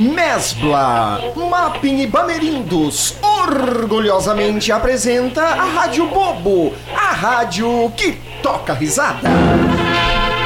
Mesbla, 0.00 1.20
Mapping 1.36 2.00
e 2.00 2.06
Bamerindos 2.06 3.14
orgulhosamente 3.22 4.72
apresenta 4.72 5.42
a 5.42 5.64
Rádio 5.64 6.06
Bobo, 6.06 6.72
a 6.96 7.12
rádio 7.12 7.92
que 7.94 8.12
toca 8.42 8.72
risada. 8.72 9.28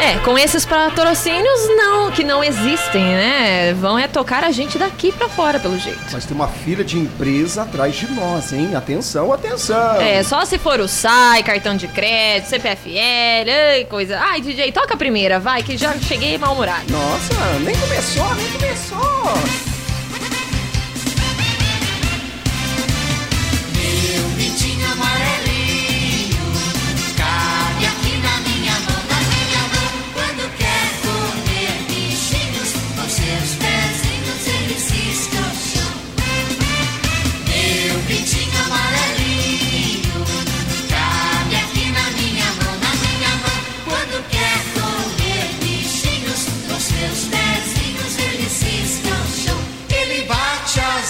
É, 0.03 0.19
com 0.19 0.37
esses 0.37 0.67
patrocínios 0.67 1.69
não, 1.69 2.11
que 2.11 2.25
não 2.25 2.45
existem, 2.45 3.03
né? 3.03 3.73
Vão 3.75 3.99
é 3.99 4.07
tocar 4.07 4.45
a 4.45 4.51
gente 4.51 4.77
daqui 4.77 5.11
pra 5.11 5.29
fora, 5.29 5.59
pelo 5.59 5.79
jeito. 5.79 5.99
Mas 6.13 6.27
tem 6.27 6.37
uma 6.37 6.49
fila 6.49 6.85
de 6.85 6.99
empresa 6.99 7.63
atrás 7.63 7.95
de 7.95 8.13
nós, 8.13 8.53
hein? 8.53 8.75
Atenção, 8.75 9.33
atenção. 9.33 10.01
É, 10.01 10.23
só 10.23 10.45
se 10.45 10.59
for 10.59 10.79
o 10.81 10.89
SAI, 10.89 11.43
cartão 11.43 11.75
de 11.75 11.89
crédito, 11.89 12.49
CPFL, 12.49 13.49
ai, 13.71 13.85
coisa. 13.85 14.19
Ai, 14.19 14.43
DJ, 14.43 14.73
toca 14.73 14.93
a 14.93 14.97
primeira, 14.97 15.39
vai, 15.39 15.63
que 15.63 15.77
já 15.77 15.97
cheguei 15.99 16.37
mal-humorado. 16.37 16.85
Nossa, 16.91 17.59
nem 17.61 17.75
começou, 17.75 18.35
nem 18.35 18.51
começou. 18.51 18.74
Meu 18.95 19.74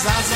as 0.06 0.33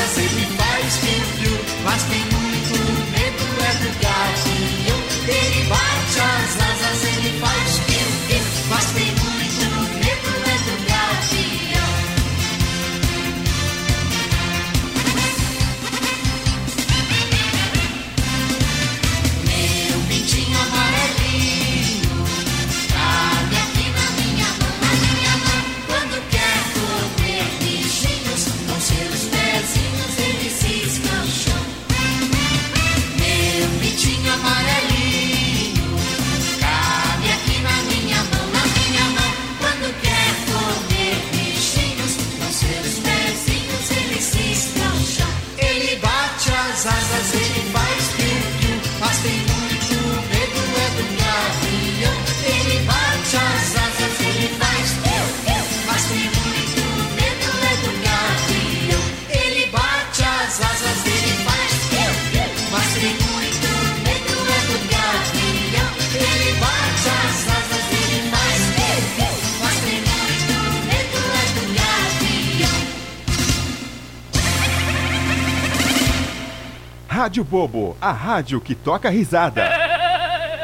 Rádio 77.39 77.43
Bobo, 77.43 77.95
a 78.01 78.11
rádio 78.11 78.59
que 78.59 78.75
toca 78.75 79.09
risada. 79.09 79.63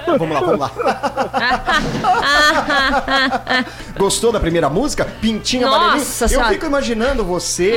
Vamos 0.05 0.29
lá, 0.35 0.39
vamos 0.39 0.59
lá. 0.59 0.71
Gostou 3.97 4.31
da 4.31 4.39
primeira 4.39 4.69
música? 4.69 5.03
Pintinho 5.19 5.67
Nossa. 5.67 6.25
Eu 6.25 6.29
Senhora. 6.29 6.49
Hum. 6.49 6.53
fico 6.53 6.65
imaginando 6.67 7.23
você, 7.23 7.73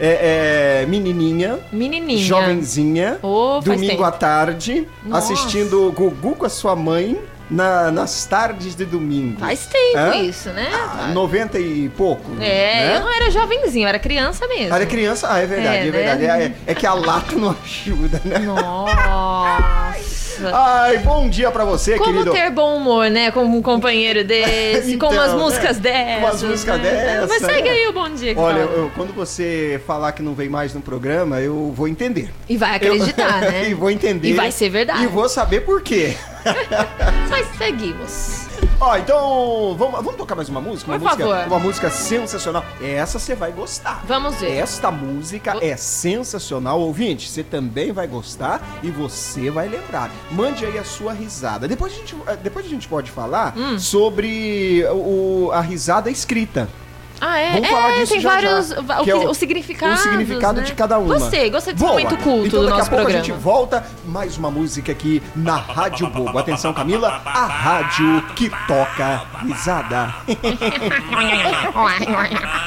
é, 0.00 0.80
é, 0.82 0.86
menininha, 0.86 1.58
Menininha. 1.70 2.24
jovenzinha, 2.24 3.18
Oh, 3.22 3.60
domingo 3.62 3.90
tempo. 3.90 4.04
à 4.04 4.10
tarde, 4.10 4.88
Nossa. 5.04 5.34
assistindo 5.34 5.92
Gugu 5.94 6.34
com 6.36 6.46
a 6.46 6.48
sua 6.48 6.74
mãe 6.74 7.20
na- 7.50 7.90
nas 7.90 8.24
tardes 8.26 8.74
de 8.74 8.84
domingo. 8.84 9.38
Faz 9.40 9.66
tempo 9.66 9.98
Hã? 9.98 10.16
isso, 10.16 10.48
né? 10.50 10.68
Ah, 10.72 11.10
90 11.12 11.58
e 11.58 11.88
pouco. 11.96 12.30
É, 12.40 12.86
né? 12.88 12.96
eu 12.96 13.00
não 13.00 13.14
era 13.14 13.30
jovenzinho, 13.30 13.84
eu 13.84 13.88
era 13.88 13.98
criança 13.98 14.46
mesmo. 14.48 14.74
É 14.74 14.86
criança? 14.86 15.28
Ah, 15.30 15.38
é 15.38 15.46
verdade, 15.46 15.76
É, 15.76 15.86
é, 15.86 15.90
verdade. 15.90 16.22
né? 16.22 16.54
É, 16.66 16.72
é 16.72 16.74
que 16.74 16.86
a 16.86 16.94
lata 16.94 17.34
não 17.36 17.56
ajuda, 17.64 18.20
né? 18.24 18.38
Nossa. 18.40 20.16
Ai, 20.52 20.98
bom 20.98 21.28
dia 21.30 21.50
pra 21.50 21.64
você, 21.64 21.96
Como 21.96 22.12
querido. 22.12 22.30
ter 22.32 22.50
bom 22.50 22.76
humor, 22.76 23.08
né? 23.10 23.30
Com 23.30 23.44
um 23.44 23.62
companheiro 23.62 24.22
desse, 24.26 24.96
com 24.98 25.06
Então, 25.06 25.10
umas 25.12 25.32
né? 25.32 25.38
músicas 25.38 25.76
Com 25.76 25.82
dessas. 25.82 26.18
umas 26.22 26.42
músicas 26.42 26.76
né? 26.82 26.90
dessas, 26.90 27.28
Mas 27.28 27.42
segue 27.42 27.68
né? 27.70 27.74
aí 27.74 27.88
o 27.88 27.92
bom 27.92 28.08
dia. 28.10 28.34
que 28.34 28.40
Olha, 28.40 28.58
eu- 28.58 28.90
quando 28.94 29.14
você 29.14 29.80
falar 29.86 30.12
que 30.12 30.22
não 30.22 30.34
vem 30.34 30.48
mais 30.50 30.74
no 30.74 30.82
programa, 30.82 31.40
eu 31.40 31.72
vou 31.74 31.88
entender. 31.88 32.30
E 32.48 32.56
vai 32.58 32.76
acreditar, 32.76 33.44
Eu- 33.44 33.48
né? 33.50 33.68
e 33.70 33.74
vou 33.74 33.90
entender. 33.90 34.28
E 34.28 34.32
vai 34.34 34.52
ser 34.52 34.68
verdade. 34.68 35.04
E 35.04 35.06
vou 35.06 35.26
saber 35.28 35.60
por 35.62 35.80
quê. 35.80 36.14
Mas 37.30 37.46
seguimos. 37.56 38.46
Ó, 38.80 38.96
então, 38.96 39.74
vamos, 39.78 39.94
vamos 39.96 40.16
tocar 40.16 40.34
mais 40.34 40.48
uma 40.48 40.60
música? 40.60 40.90
Uma 40.90 40.98
Por 40.98 41.04
música, 41.06 41.24
favor. 41.28 41.46
Uma 41.46 41.58
música 41.58 41.90
sensacional. 41.90 42.64
Essa 42.80 43.18
você 43.18 43.34
vai 43.34 43.50
gostar. 43.52 44.02
Vamos 44.06 44.36
ver. 44.36 44.50
Esta 44.50 44.90
música 44.90 45.52
Vou- 45.52 45.62
é 45.62 45.76
sensacional, 45.76 46.80
ouvinte. 46.80 47.28
Você 47.28 47.42
também 47.42 47.90
vai 47.92 48.06
gostar 48.06 48.60
e 48.82 48.90
você 48.90 49.50
vai 49.50 49.68
lembrar. 49.68 50.10
Mande 50.30 50.64
aí 50.66 50.78
a 50.78 50.84
sua 50.84 51.12
risada. 51.12 51.66
Depois 51.66 51.92
a 51.92 51.96
gente, 51.96 52.14
eh, 52.26 52.36
depois 52.42 52.66
a 52.66 52.68
gente 52.68 52.86
pode 52.86 53.10
falar 53.10 53.54
Hum. 53.56 53.78
sobre 53.78 54.84
o, 54.90 55.50
a 55.52 55.60
risada 55.60 56.10
escrita. 56.10 56.68
Ah, 57.20 57.38
é? 57.38 57.52
Vamos 57.52 57.68
é, 57.68 57.72
falar 57.72 57.92
disso 57.94 58.12
tem 58.12 58.20
já, 58.20 58.28
vários. 58.30 58.68
já, 58.68 58.80
o 59.00 59.04
que 59.04 59.10
é 59.10 59.16
o- 59.16 59.30
os 59.30 59.36
significados. 59.38 60.00
o 60.00 60.02
significado 60.02 60.60
né? 60.60 60.66
de 60.66 60.74
cada 60.74 60.98
uma. 60.98 61.18
Gostei, 61.18 61.50
gostei 61.50 61.72
desse 61.72 61.84
Boa. 61.84 61.98
momento 61.98 62.16
culto 62.18 62.46
então, 62.46 62.60
do 62.60 62.66
daqui 62.66 62.78
nosso 62.78 62.88
a 62.88 62.90
pouco 62.90 63.04
programa. 63.04 63.22
a 63.22 63.24
gente 63.24 63.32
volta 63.42 63.86
mais 64.04 64.36
uma 64.36 64.50
música 64.50 64.92
aqui 64.92 65.22
na 65.34 65.56
Rádio 65.56 66.08
Bobo. 66.08 66.38
Atenção, 66.38 66.74
Camila, 66.74 67.22
a 67.24 67.46
rádio 67.46 68.22
que 68.34 68.50
toca 68.68 69.22
risada. 69.42 70.14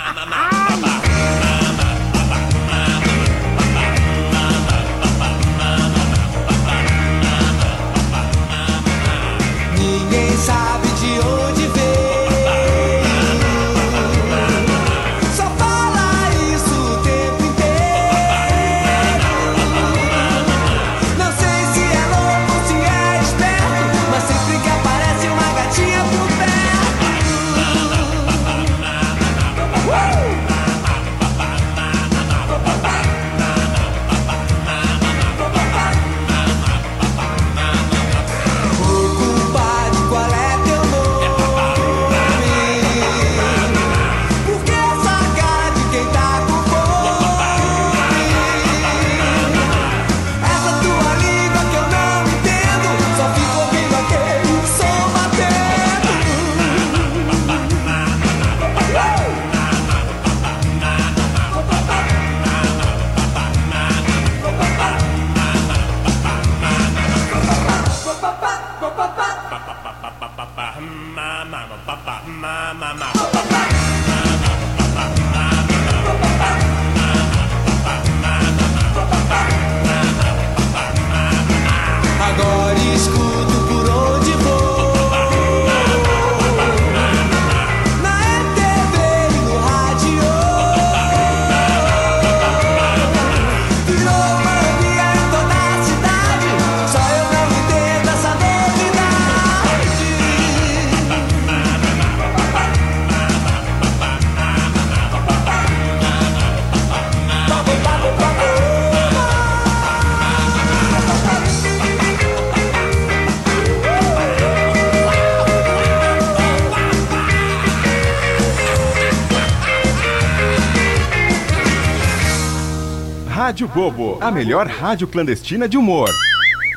Bobo, 123.80 124.18
a 124.20 124.30
melhor 124.30 124.68
rádio 124.68 125.08
clandestina 125.08 125.66
de 125.66 125.78
humor. 125.78 126.10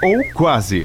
Ou 0.04 0.32
quase. 0.32 0.84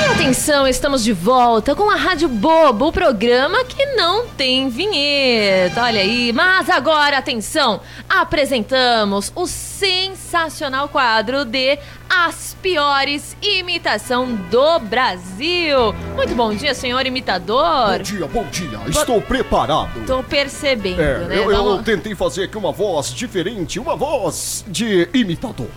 E 0.00 0.12
atenção, 0.12 0.68
estamos 0.68 1.02
de 1.02 1.12
volta 1.12 1.74
com 1.74 1.90
a 1.90 1.96
Rádio 1.96 2.28
Bobo, 2.28 2.86
o 2.86 2.92
programa 2.92 3.64
que 3.64 3.84
não 3.96 4.28
tem 4.28 4.68
vinheta. 4.68 5.82
Olha 5.82 6.00
aí, 6.00 6.32
mas 6.32 6.70
agora, 6.70 7.18
atenção, 7.18 7.80
apresentamos 8.08 9.32
o 9.34 9.44
sensacional 9.48 10.88
quadro 10.88 11.44
de 11.44 11.80
As 12.26 12.56
Piores 12.60 13.36
Imitação 13.40 14.34
do 14.50 14.80
Brasil. 14.80 15.92
Muito 16.16 16.34
bom 16.34 16.52
dia, 16.52 16.74
senhor 16.74 17.06
imitador. 17.06 17.98
Bom 17.98 18.02
dia, 18.02 18.26
bom 18.26 18.44
dia. 18.46 18.80
Estou 18.88 19.22
preparado. 19.22 20.04
Tô 20.04 20.20
percebendo, 20.24 21.00
É, 21.00 21.18
né? 21.20 21.38
eu, 21.38 21.52
eu 21.52 21.64
Vamos- 21.64 21.84
tentei 21.84 22.16
fazer 22.16 22.44
aqui 22.44 22.58
uma 22.58 22.72
voz 22.72 23.14
diferente, 23.14 23.78
uma 23.78 23.94
voz 23.94 24.64
de 24.66 25.08
imitador. 25.14 25.68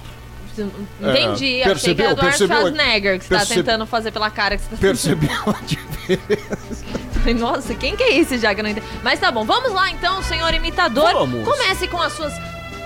Entendi, 1.00 1.62
achei 1.62 1.62
É, 1.62 1.64
que 1.64 1.70
percebeu? 1.70 2.06
era 2.06 2.14
Eduardo 2.14 2.22
Percebeu? 2.38 2.58
Schwarzenegger 2.58 3.20
que 3.20 3.26
você 3.26 3.30
tá 3.30 3.38
Perce- 3.38 3.54
tentando 3.56 3.86
fazer 3.86 4.12
pela 4.12 4.30
cara 4.32 4.58
que 4.58 4.64
você 4.64 4.70
tá 4.72 4.78
Percebeu 4.78 5.30
a 5.46 5.62
diferença? 5.64 6.86
Nossa, 7.40 7.76
quem 7.76 7.96
que 7.96 8.02
é 8.02 8.18
esse 8.18 8.40
já 8.40 8.56
que 8.56 8.64
não 8.64 8.70
entendi? 8.72 8.88
Mas 9.04 9.20
tá 9.20 9.32
bom, 9.32 9.46
vamos 9.46 9.72
lá 9.74 9.92
então, 9.92 10.24
senhor 10.24 10.52
imitador. 10.56 11.14
Vamos. 11.14 11.46
Comece 11.48 11.88
com 11.88 12.02
as 12.02 12.14
suas 12.14 12.34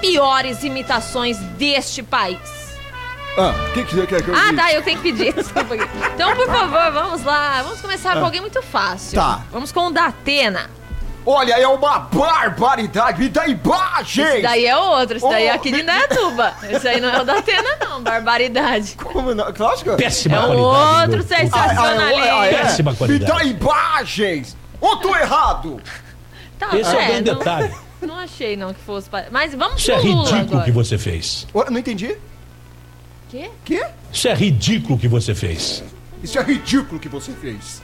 piores 0.01 0.61
imitações 0.65 1.37
deste 1.57 2.03
país. 2.03 2.64
Ah, 3.37 3.53
o 3.69 3.73
que, 3.73 3.83
que 3.83 3.95
você 3.95 4.07
quer 4.07 4.21
que 4.21 4.29
eu 4.29 4.35
Ah, 4.35 4.53
tá, 4.55 4.71
eu 4.73 4.81
tenho 4.81 4.97
que 5.01 5.11
pedir. 5.11 5.33
Desculpa 5.35 5.73
aqui. 5.75 5.89
Então, 6.13 6.35
por 6.35 6.47
favor, 6.47 6.91
vamos 6.91 7.23
lá. 7.23 7.61
Vamos 7.63 7.81
começar 7.81 8.13
com 8.17 8.23
alguém 8.25 8.39
muito 8.41 8.61
fácil. 8.61 9.15
Tá. 9.19 9.41
Vamos 9.51 9.71
com 9.71 9.87
o 9.87 9.91
da 9.91 10.05
Atena. 10.07 10.69
Olha, 11.27 11.53
é 11.59 11.67
uma 11.67 11.97
barbaridade. 11.99 13.19
Me 13.19 13.29
dá! 13.29 13.45
Esse 14.01 14.41
daí 14.43 14.65
é 14.67 14.77
outro, 14.77 15.17
esse 15.17 15.27
daí 15.27 15.47
é 15.47 15.51
Oh, 15.51 15.55
aqui 15.55 15.69
de 15.71 15.77
me- 15.77 15.81
Indaiatuba. 15.81 16.53
Esse 16.69 16.87
aí 16.87 17.01
não 17.01 17.09
é 17.09 17.21
o 17.21 17.25
da 17.25 17.39
Atena, 17.39 17.75
não. 17.79 18.01
Barbaridade. 18.03 18.95
Como 18.95 19.33
não? 19.33 19.51
Clássica? 19.51 19.95
Péssima 19.95 20.37
É 20.37 20.39
qualidade. 20.41 20.61
outro 21.01 21.23
do- 21.23 21.27
sensacionalista. 21.27 22.33
Ah, 22.35 22.45
é? 22.45 22.53
Péssima 22.61 22.91
Me 22.91 22.97
qualidade. 22.97 23.31
dá 23.31 23.43
imagens! 23.43 24.55
Ou 24.79 24.97
tô 24.97 25.15
errado? 25.15 25.81
Tá, 26.59 26.67
Esse 26.77 26.95
é 26.95 27.03
o 27.03 27.07
grande 27.07 27.31
não, 27.31 27.37
detalhe. 27.39 27.71
Não 28.03 28.15
achei 28.19 28.55
não 28.55 28.73
que 28.73 28.79
fosse. 28.81 29.09
pa- 29.09 29.25
Mas 29.31 29.53
vamos 29.55 29.81
Isso 29.81 29.91
é 29.91 29.95
pro 29.99 30.07
Lula 30.07 30.23
ridículo 30.25 30.47
agora. 30.51 30.63
que 30.65 30.71
você 30.71 30.97
fez. 30.97 31.47
Ué, 31.55 31.65
Não 31.71 31.79
entendi. 31.79 32.15
Quê? 33.29 33.49
Quê? 33.63 33.85
Isso 34.11 34.27
é 34.27 34.33
ridículo 34.33 34.97
que 34.97 35.07
você 35.07 35.33
fez. 35.35 35.83
Isso 36.23 36.37
é 36.39 36.43
ridículo 36.43 36.99
que 36.99 37.09
você 37.09 37.31
fez. 37.33 37.81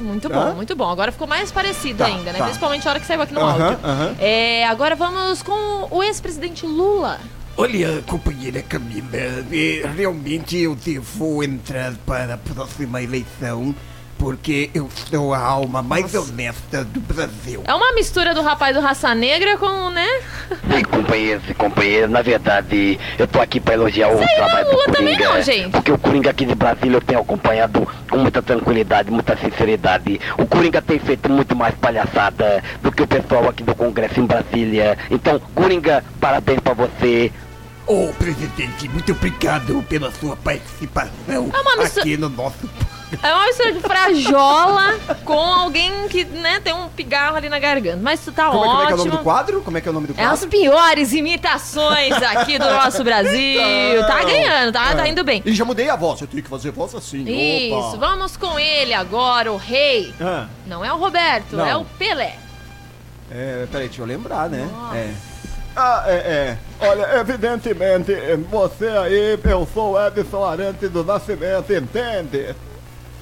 Muito 0.00 0.30
bom, 0.30 0.40
Hã? 0.40 0.54
muito 0.54 0.74
bom. 0.74 0.88
Agora 0.90 1.12
ficou 1.12 1.26
mais 1.26 1.52
parecido 1.52 1.98
Tá, 1.98 2.06
ainda, 2.06 2.32
né? 2.32 2.38
tá. 2.38 2.44
Principalmente 2.44 2.88
a 2.88 2.90
hora 2.92 3.00
que 3.00 3.06
saiu 3.06 3.20
aqui 3.20 3.34
no 3.34 3.40
Aham, 3.40 3.64
áudio. 3.64 3.78
aham. 3.84 4.16
É, 4.18 4.66
agora 4.66 4.96
vamos 4.96 5.42
com 5.42 5.88
o 5.90 6.02
ex-presidente 6.02 6.64
Lula. 6.64 7.20
Olha, 7.54 8.02
companheira 8.06 8.62
Camila, 8.62 9.08
eh, 9.12 9.86
realmente 9.94 10.56
eu 10.56 10.74
devo 10.74 11.42
entrar 11.44 11.92
para 12.06 12.34
a 12.34 12.38
próxima 12.38 13.02
eleição 13.02 13.74
porque 14.18 14.70
eu 14.72 14.88
sou 15.10 15.34
a 15.34 15.38
alma 15.38 15.82
mais 15.82 16.14
honesta 16.14 16.82
do 16.84 17.00
Brasil. 17.00 17.62
É 17.66 17.74
uma 17.74 17.92
mistura 17.92 18.32
do 18.34 18.40
rapaz 18.42 18.74
do 18.74 18.80
Raça 18.80 19.14
Negra 19.14 19.58
com, 19.58 19.90
né? 19.90 20.06
E 20.78 20.84
companheiros 20.84 21.42
e 21.48 21.54
companheiras, 21.54 22.10
na 22.10 22.22
verdade, 22.22 22.98
eu 23.18 23.26
tô 23.26 23.40
aqui 23.40 23.60
pra 23.60 23.74
elogiar 23.74 24.08
o 24.08 24.18
Sei 24.18 24.26
trabalho 24.36 24.70
Lula 24.70 24.86
do 24.86 24.92
também 24.92 25.16
Coringa. 25.16 25.34
não, 25.34 25.42
gente. 25.42 25.70
Porque 25.70 25.92
o 25.92 25.98
Coringa 25.98 26.30
aqui 26.30 26.44
de 26.44 26.54
Brasília 26.54 26.96
eu 26.96 27.00
tenho 27.00 27.20
acompanhado 27.20 27.88
com 28.10 28.16
muita 28.18 28.42
tranquilidade, 28.42 29.10
muita 29.10 29.36
sinceridade. 29.36 30.20
O 30.38 30.46
Coringa 30.46 30.80
tem 30.82 30.98
feito 30.98 31.28
muito 31.30 31.54
mais 31.56 31.74
palhaçada 31.74 32.62
do 32.82 32.90
que 32.92 33.02
o 33.02 33.06
pessoal 33.06 33.48
aqui 33.48 33.62
do 33.62 33.74
Congresso 33.74 34.20
em 34.20 34.26
Brasília. 34.26 34.96
Então, 35.10 35.40
Coringa, 35.54 36.04
parabéns 36.20 36.60
pra 36.60 36.74
você. 36.74 37.30
Ô, 37.86 38.08
presidente, 38.18 38.88
muito 38.88 39.12
obrigado 39.12 39.84
pela 39.88 40.10
sua 40.12 40.34
participação 40.36 41.50
uma 41.52 41.76
missa- 41.82 42.00
aqui 42.00 42.16
no 42.16 42.28
nosso... 42.30 42.68
É 43.22 43.32
uma 43.32 43.46
mistura 43.46 43.72
de 43.72 43.80
frajola 43.80 44.98
com 45.24 45.38
alguém 45.38 46.08
que, 46.08 46.24
né, 46.24 46.58
tem 46.60 46.72
um 46.72 46.88
pigarro 46.88 47.36
ali 47.36 47.48
na 47.48 47.58
garganta. 47.58 47.98
Mas 48.02 48.20
isso 48.20 48.32
tá 48.32 48.50
Como 48.50 48.64
é, 48.64 48.66
como 48.68 48.82
é 48.82 48.86
que 48.86 48.92
é 48.92 48.94
o 48.94 48.98
ótimo. 48.98 49.04
nome 49.04 49.10
do 49.18 49.22
quadro? 49.24 49.60
Como 49.62 49.78
é 49.78 49.80
que 49.80 49.88
é 49.88 49.90
o 49.90 49.94
nome 49.94 50.06
do 50.08 50.14
É 50.18 50.24
as 50.24 50.40
quadro? 50.40 50.48
piores 50.48 51.12
imitações 51.12 52.12
aqui 52.22 52.58
do 52.58 52.64
nosso 52.68 53.04
Brasil. 53.04 53.60
Tá 54.06 54.22
ganhando, 54.24 54.72
tá, 54.72 54.94
tá 54.96 55.08
indo 55.08 55.22
bem. 55.22 55.42
E 55.44 55.52
já 55.54 55.64
mudei 55.64 55.88
a 55.88 55.96
voz. 55.96 56.20
Eu 56.20 56.26
tenho 56.26 56.42
que 56.42 56.48
fazer 56.48 56.70
voz 56.72 56.94
assim. 56.94 57.24
Isso, 57.24 57.74
Opa. 57.76 57.96
vamos 57.98 58.36
com 58.36 58.58
ele 58.58 58.92
agora, 58.94 59.52
o 59.52 59.56
rei. 59.56 60.12
Ah, 60.20 60.46
Não 60.66 60.84
é 60.84 60.92
o 60.92 60.96
Roberto, 60.96 61.56
Não. 61.56 61.66
é 61.66 61.76
o 61.76 61.84
Pelé. 61.84 62.36
é, 63.30 63.66
peraí, 63.70 63.86
deixa 63.88 64.02
eu 64.02 64.06
lembrar, 64.06 64.48
né? 64.48 64.68
É. 64.94 65.10
Ah, 65.76 66.04
é, 66.06 66.12
é. 66.12 66.58
Olha, 66.80 67.18
evidentemente, 67.20 68.12
você 68.48 68.86
aí, 68.86 69.38
eu 69.44 69.68
sou 69.74 69.96
Edson 70.06 70.44
Arantes 70.44 70.88
do 70.90 71.02
Nascimento, 71.04 71.72
entende? 71.72 72.54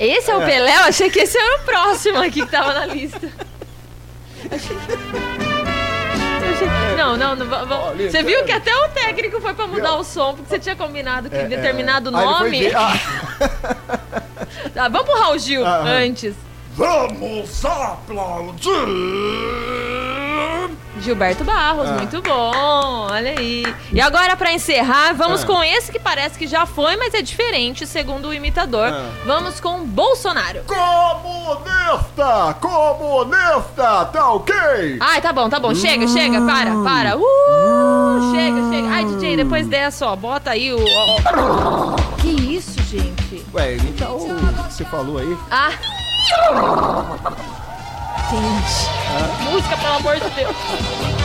Esse 0.05 0.31
é, 0.31 0.37
o 0.37 0.45
Pelé? 0.45 0.75
Eu 0.77 0.81
achei 0.85 1.11
que 1.11 1.21
esse 1.21 1.39
era 1.39 1.61
o 1.61 1.65
próximo 1.65 2.19
aqui 2.19 2.45
que 2.45 2.51
tava 2.51 2.73
na 2.75 2.87
lista. 2.87 3.29
Achei 4.51 4.77
que- 4.77 5.23
Não, 6.97 7.17
não, 7.17 7.35
não 7.37 7.47
Olha, 7.89 8.11
Você 8.11 8.23
viu 8.23 8.31
sério. 8.41 8.45
que 8.47 8.53
até 8.53 8.75
o 8.77 8.89
técnico 8.89 9.41
foi 9.41 9.55
pra 9.55 9.67
mudar 9.67 9.95
o 9.97 10.05
som, 10.05 10.35
porque 10.35 10.49
você 10.49 10.59
tinha 10.59 10.77
combinado 10.77 11.29
que 11.31 11.37
É, 11.37 11.45
determinado 11.45 12.11
é. 12.11 12.13
Ele 12.13 12.23
foi 12.23 12.33
nome. 12.33 12.61
ver- 12.61 12.77
Ah, 12.77 12.93
Tá, 14.75 14.89
vamos 14.89 15.09
pro 15.09 15.19
Raul 15.21 15.39
Gil 15.39 15.65
Ah, 15.67 15.83
ah. 15.85 15.89
antes. 15.89 16.35
Vamos 16.75 17.65
aplaudir! 17.65 18.63
Gilberto 21.01 21.43
Barros, 21.43 21.89
Ah. 21.89 21.95
muito 21.95 22.23
bom, 22.23 23.09
olha 23.11 23.35
aí. 23.37 23.65
E 23.93 24.01
agora, 24.01 24.37
pra 24.37 24.53
encerrar, 24.53 25.13
vamos 25.15 25.43
Ah. 25.43 25.47
com 25.47 25.63
esse 25.65 25.91
que 25.91 25.99
parece 25.99 26.39
que 26.39 26.47
já 26.47 26.65
foi, 26.65 26.97
mas 26.97 27.13
é 27.15 27.21
diferente, 27.23 27.87
segundo 27.87 28.29
o 28.29 28.35
imitador. 28.35 28.89
Ah. 28.93 29.11
Vamos 29.27 29.59
com 29.59 29.85
Bolsonaro. 29.85 30.61
Comunista! 30.65 32.55
Comunista! 32.61 34.05
Tá 34.13 34.31
ok? 34.33 34.55
Ai, 35.01 35.21
tá 35.21 35.33
bom, 35.33 35.49
tá 35.49 35.59
bom. 35.59 35.75
Chega, 35.75 36.07
chega, 36.07 36.41
para, 36.43 36.71
para. 36.85 37.17
Uh, 37.17 38.33
chega, 38.35 38.71
chega. 38.71 38.89
Ai, 38.89 39.05
DJ, 39.05 39.37
depois 39.37 39.67
dessa, 39.67 40.07
ó, 40.07 40.15
bota 40.15 40.51
aí 40.53 40.73
o. 40.73 40.79
ó, 40.79 41.17
ó. 41.97 41.97
Que 42.21 42.29
isso, 42.29 42.81
gente? 42.85 43.45
Ué, 43.55 43.75
então, 43.77 44.17
o 44.17 44.65
que 44.69 44.73
você 44.75 44.85
falou 44.85 45.19
aí? 45.19 45.37
Ah. 45.51 45.73
Gente. 48.33 49.45
Música, 49.45 49.77
pelo 49.77 49.95
amor 49.97 50.19
de 50.19 50.31
Deus. 50.31 51.22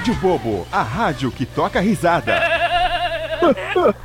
Rádio 0.00 0.14
Bobo, 0.14 0.66
a 0.72 0.82
rádio 0.82 1.30
que 1.30 1.44
toca 1.44 1.78
risada. 1.78 2.40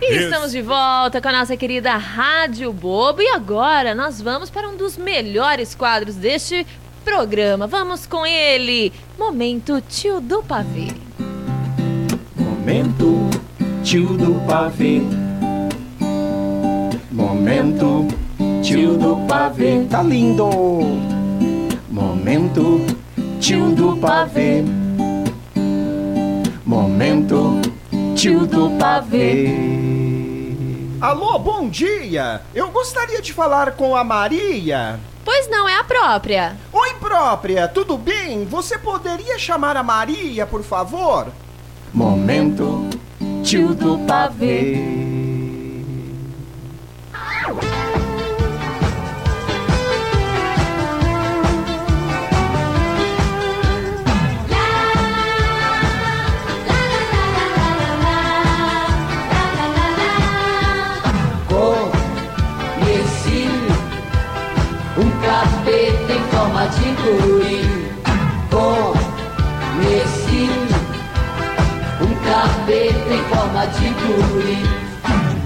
E 0.00 0.14
estamos 0.14 0.52
de 0.52 0.60
volta 0.60 1.20
com 1.22 1.28
a 1.28 1.32
nossa 1.32 1.56
querida 1.56 1.96
Rádio 1.96 2.72
Bobo. 2.72 3.22
E 3.22 3.28
agora 3.28 3.94
nós 3.94 4.20
vamos 4.20 4.50
para 4.50 4.68
um 4.68 4.76
dos 4.76 4.96
melhores 4.96 5.74
quadros 5.74 6.16
deste 6.16 6.66
programa. 7.04 7.66
Vamos 7.66 8.06
com 8.06 8.26
ele, 8.26 8.92
Momento 9.18 9.80
Tio 9.88 10.20
do 10.20 10.42
Pavê. 10.42 10.88
Momento 12.36 13.30
tio 13.82 14.16
do 14.16 14.34
pavê. 14.46 15.00
Momento 17.10 18.06
tio 18.62 18.98
do 18.98 19.16
pavê. 19.26 19.84
Tá 19.88 20.02
lindo! 20.02 20.50
Momento 21.88 22.84
tio 23.40 23.70
do 23.74 23.96
pavê. 23.96 24.77
Momento 26.68 27.62
tio 28.14 28.46
do 28.46 28.68
pavê. 28.72 29.56
Alô, 31.00 31.38
bom 31.38 31.66
dia! 31.66 32.42
Eu 32.54 32.68
gostaria 32.68 33.22
de 33.22 33.32
falar 33.32 33.72
com 33.72 33.96
a 33.96 34.04
Maria. 34.04 35.00
Pois 35.24 35.48
não, 35.48 35.66
é 35.66 35.76
a 35.76 35.84
própria. 35.84 36.58
Oi, 36.70 36.92
própria, 37.00 37.66
tudo 37.68 37.96
bem? 37.96 38.44
Você 38.44 38.76
poderia 38.76 39.38
chamar 39.38 39.78
a 39.78 39.82
Maria, 39.82 40.44
por 40.46 40.62
favor? 40.62 41.28
Momento 41.90 42.86
tio 43.42 43.72
do 43.74 44.00
pavê. 44.00 45.27
De 66.98 67.06
guri. 67.20 67.62
Conheci 68.50 70.50
um 72.00 72.14
capeta 72.24 73.14
em 73.14 73.22
forma 73.24 73.66
de 73.66 73.88
guri. 73.88 74.62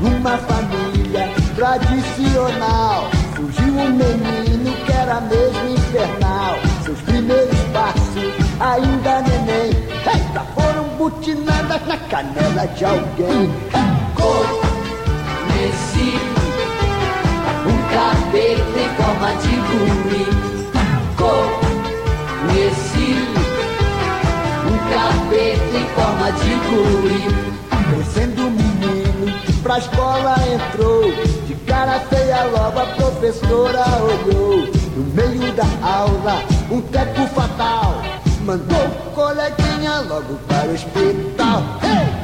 Numa 0.00 0.36
família 0.38 1.28
tradicional 1.54 3.10
Surgiu 3.36 3.72
um 3.72 3.90
menino 3.90 4.72
que 4.84 4.92
era 4.92 5.20
mesmo 5.20 5.68
infernal 5.68 6.58
Seus 6.84 7.00
primeiros 7.02 7.60
passos, 7.72 8.32
ainda 8.58 9.20
neném 9.20 9.70
Eita, 10.04 10.40
foram 10.56 10.88
butinadas 10.98 11.86
na 11.86 11.96
canela 11.96 12.66
de 12.66 12.84
alguém 12.84 13.48
Conheci 14.16 16.18
um 17.64 17.78
capeta 17.94 18.80
em 18.80 18.90
forma 18.96 19.30
de 19.36 19.54
guri. 19.56 20.41
Forma 26.22 26.32
de 26.32 26.54
guri. 26.68 27.22
Crescendo 27.90 28.46
o 28.46 28.50
menino, 28.50 29.60
pra 29.62 29.78
escola 29.78 30.36
entrou 30.54 31.02
De 31.46 31.54
cara 31.66 32.00
feia 32.00 32.44
logo 32.44 32.78
a 32.78 32.86
professora 32.86 33.84
olhou 34.00 34.66
No 34.96 35.04
meio 35.14 35.52
da 35.52 35.64
aula, 35.86 36.42
um 36.70 36.80
teco 36.80 37.26
fatal 37.34 38.02
Mandou 38.44 38.88
coleguinha 39.14 40.00
logo 40.08 40.38
para 40.48 40.68
o 40.68 40.74
hospital 40.74 41.62
Hey! 41.82 42.22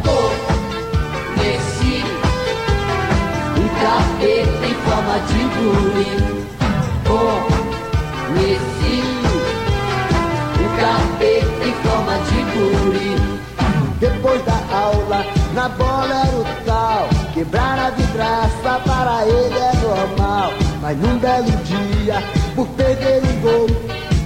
Conheci 1.35 2.05
um 3.57 3.69
capeta 3.81 4.67
em 4.67 4.75
forma 4.75 5.19
de 5.28 5.40
guri. 5.55 6.12
Conheci 8.28 8.97
um 10.61 10.69
capeta 10.76 11.64
em 11.64 11.75
forma 11.83 12.14
de 12.19 12.38
guri. 12.52 13.48
Depois 14.00 14.40
da 14.45 14.55
aula, 14.73 15.25
na 15.55 15.69
bola 15.71 16.14
era 16.26 16.37
o 16.37 16.45
tal 16.64 17.09
Quebrar 17.35 17.78
a 17.78 17.90
vidraça 17.90 18.81
para 18.87 19.26
ele 19.26 19.59
é 19.59 19.73
normal 19.83 20.52
Mas 20.81 20.97
num 20.99 21.19
belo 21.19 21.50
dia, 21.64 22.23
por 22.55 22.67
perder 22.69 23.23
um 23.25 23.40
gol 23.40 23.67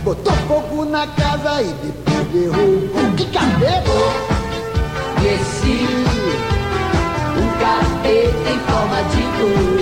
Botou 0.05 0.35
fogo 0.47 0.85
na 0.85 1.07
casa 1.07 1.63
e 1.63 1.73
depois 1.85 2.27
derrubou 2.29 3.13
Que 3.17 3.25
cabelo! 3.27 4.33
Conheci 5.15 5.87
um 7.39 7.49
capeta 7.61 8.51
em 8.51 8.59
forma 8.67 9.03
de 9.05 9.23
guri. 9.39 9.82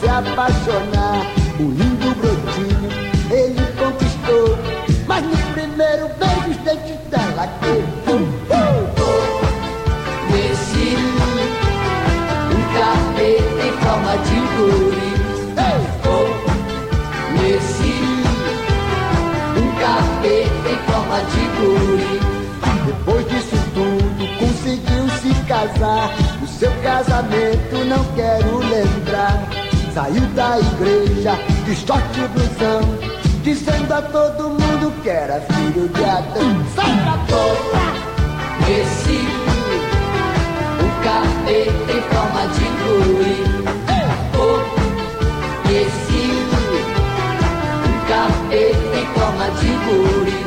Se 0.00 0.08
apaixonar. 0.08 1.26
O 1.58 1.64
lindo 1.64 2.14
brotinho 2.16 2.90
ele 3.30 3.64
conquistou. 3.78 4.58
Mas 5.06 5.24
no 5.24 5.36
primeiro 5.52 6.08
beijo 6.18 6.50
os 6.50 6.56
dentes 6.58 6.98
dela 7.10 7.46
quebrou. 7.60 8.22
Conheci 10.28 10.96
um 12.50 12.62
capeta 12.74 13.62
em 13.66 13.72
forma 13.84 14.16
de 14.18 14.38
guri. 14.56 15.12
Conheci 17.36 17.98
um 19.56 19.68
capeta 19.80 20.68
em 20.70 20.78
forma 20.90 21.18
de 21.32 21.42
guri. 21.58 22.20
Depois 22.86 23.28
disso 23.28 23.56
tudo 23.74 24.22
conseguiu 24.38 25.04
se 25.20 25.32
casar. 25.44 26.10
O 26.42 26.46
seu 26.46 26.72
casamento 26.82 27.84
não 27.84 28.04
quero 28.14 28.58
lembrar 28.58 29.61
Saiu 29.94 30.26
da 30.34 30.58
igreja 30.58 31.38
de 31.66 31.76
short 31.76 32.18
e 32.18 32.28
blusão 32.28 32.80
Dizendo 33.42 33.92
a 33.92 34.00
todo 34.00 34.50
mundo 34.50 34.92
que 35.02 35.10
era 35.10 35.40
filho 35.40 35.88
de 35.88 36.04
Adão. 36.04 36.64
Sai 36.74 36.96
da 37.04 37.16
boca! 37.26 37.82
Conheci 38.64 39.20
um 40.78 40.90
capeta 41.02 41.92
em 41.92 42.02
forma 42.02 42.42
de 42.54 42.64
guri. 42.78 43.36
Conheci 45.62 46.24
um 47.84 47.96
capeta 48.08 48.96
em 48.96 49.06
forma 49.18 49.46
de 49.58 49.70
guri. 49.84 50.40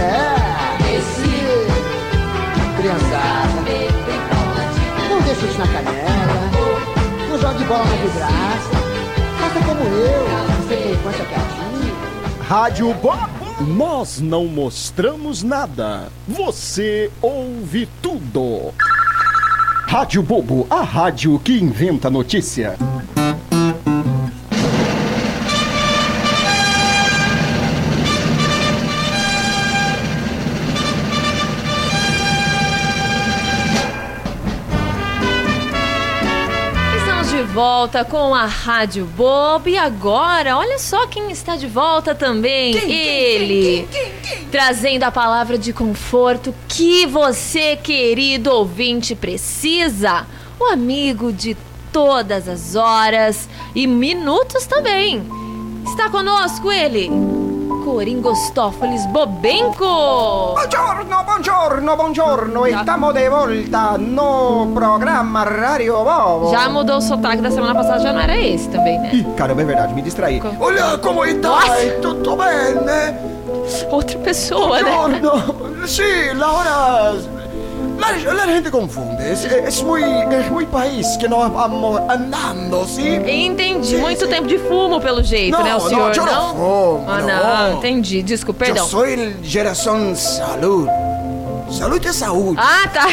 É, 0.00 0.82
Conheci 0.82 1.36
criançada 2.78 3.60
Não 5.10 5.20
deixe 5.20 5.44
isso 5.44 5.58
na 5.58 5.66
canela 5.66 6.21
Não 7.52 7.58
jogue 7.58 7.64
bola 7.64 7.84
na 7.84 7.96
vidraça 7.96 8.70
Faça 9.38 9.66
como 9.66 9.80
eu 9.82 10.24
Você 10.62 10.76
tem 10.76 12.42
Rádio 12.48 12.94
Bobo. 12.94 13.64
Nós 13.66 14.20
não 14.20 14.46
mostramos 14.46 15.42
nada. 15.42 16.08
Você 16.26 17.10
ouve 17.20 17.88
tudo. 18.00 18.72
Rádio 19.86 20.22
Bobo, 20.22 20.66
a 20.70 20.82
rádio 20.82 21.38
que 21.38 21.52
inventa 21.52 22.10
notícia. 22.10 22.76
Volta 37.62 38.04
com 38.04 38.34
a 38.34 38.44
Rádio 38.44 39.04
Bobo 39.04 39.68
e 39.68 39.78
agora, 39.78 40.58
olha 40.58 40.80
só 40.80 41.06
quem 41.06 41.30
está 41.30 41.54
de 41.54 41.68
volta 41.68 42.12
também. 42.12 42.74
Ele, 42.76 43.88
trazendo 44.50 45.04
a 45.04 45.12
palavra 45.12 45.56
de 45.56 45.72
conforto 45.72 46.52
que 46.66 47.06
você, 47.06 47.76
querido 47.76 48.50
ouvinte, 48.50 49.14
precisa. 49.14 50.26
O 50.58 50.64
amigo 50.64 51.32
de 51.32 51.56
todas 51.92 52.48
as 52.48 52.74
horas 52.74 53.48
e 53.76 53.86
minutos 53.86 54.66
também. 54.66 55.22
Está 55.86 56.10
conosco 56.10 56.72
ele, 56.72 57.08
Coringostófeles 57.84 59.06
Bobenco. 59.06 60.54
Buongiorno, 60.54 61.24
buongiorno, 61.24 61.96
buongiorno. 61.96 62.66
Estamos 62.66 63.12
de 63.14 63.28
volta 63.28 63.98
no 63.98 64.70
programa 64.72 65.44
Radio 65.44 66.04
Bobo. 66.04 66.50
Já 66.50 66.68
mudou 66.68 66.98
o 66.98 67.00
sotaque 67.00 67.42
da 67.42 67.50
semana 67.50 67.74
passada, 67.74 68.00
já 68.00 68.12
não 68.12 68.20
era 68.20 68.40
esse 68.40 68.68
também, 68.68 69.00
né? 69.00 69.10
Ih, 69.12 69.26
caramba, 69.36 69.62
é 69.62 69.64
verdade, 69.64 69.94
me 69.94 70.02
distraí. 70.02 70.40
Olha 70.60 70.96
como 70.98 71.24
está, 71.24 71.48
Nossa. 71.48 71.90
tutto 72.00 72.36
bene? 72.36 73.18
Outra 73.90 74.18
pessoa, 74.20 74.80
né? 74.80 74.90
Buongiorno. 74.92 75.86
Sí, 75.86 76.32
la 76.34 76.52
hora... 76.52 77.31
La, 78.02 78.34
la 78.34 78.44
gente 78.52 78.70
confunde. 78.70 79.32
Es, 79.32 79.44
es 79.44 79.82
muy, 79.82 80.02
es 80.02 80.50
muy 80.50 80.66
país 80.66 81.06
que 81.20 81.28
nós 81.28 81.52
vamos 81.52 82.00
andando, 82.08 82.84
¿sí? 82.86 83.06
Entendi. 83.08 83.86
Sim, 83.86 83.98
Muito 84.00 84.24
sim. 84.24 84.30
tempo 84.30 84.48
de 84.48 84.58
fumo, 84.58 85.00
pelo 85.00 85.22
jeito, 85.22 85.56
Não, 85.56 85.64
né, 85.64 85.74
o 85.74 85.78
não, 85.78 85.88
senhor? 85.88 86.16
eu 86.16 86.26
não 86.26 86.54
fumo, 86.54 87.04
Ah, 87.08 87.20
não. 87.20 87.70
não. 87.70 87.78
Entendi. 87.78 88.22
Desculpa, 88.22 88.64
perdão. 88.64 88.84
Eu 88.84 88.90
sou 88.90 89.04
geração 89.42 90.14
saúde. 90.16 90.90
Saúde 91.70 92.08
é 92.08 92.12
saúde. 92.12 92.60
Ah, 92.60 92.88
tá. 92.92 93.06